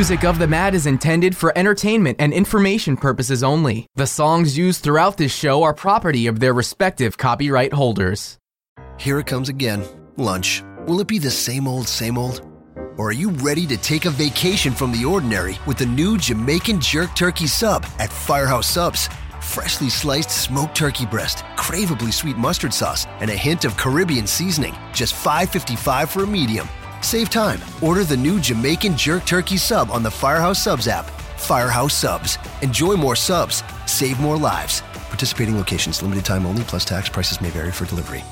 [0.00, 3.86] Music of the Mat is intended for entertainment and information purposes only.
[3.96, 8.38] The songs used throughout this show are property of their respective copyright holders.
[8.96, 9.84] Here it comes again.
[10.16, 10.64] Lunch.
[10.86, 12.40] Will it be the same old, same old?
[12.96, 16.80] Or are you ready to take a vacation from the ordinary with the new Jamaican
[16.80, 19.10] Jerk Turkey Sub at Firehouse Subs?
[19.42, 24.74] Freshly sliced smoked turkey breast, craveably sweet mustard sauce, and a hint of Caribbean seasoning.
[24.94, 26.70] Just $5.55 for a medium.
[27.00, 27.60] Save time.
[27.82, 31.04] Order the new Jamaican Jerk Turkey Sub on the Firehouse Subs app.
[31.36, 32.38] Firehouse Subs.
[32.62, 33.62] Enjoy more subs.
[33.86, 34.82] Save more lives.
[35.08, 38.24] Participating locations, limited time only, plus tax prices may vary for delivery.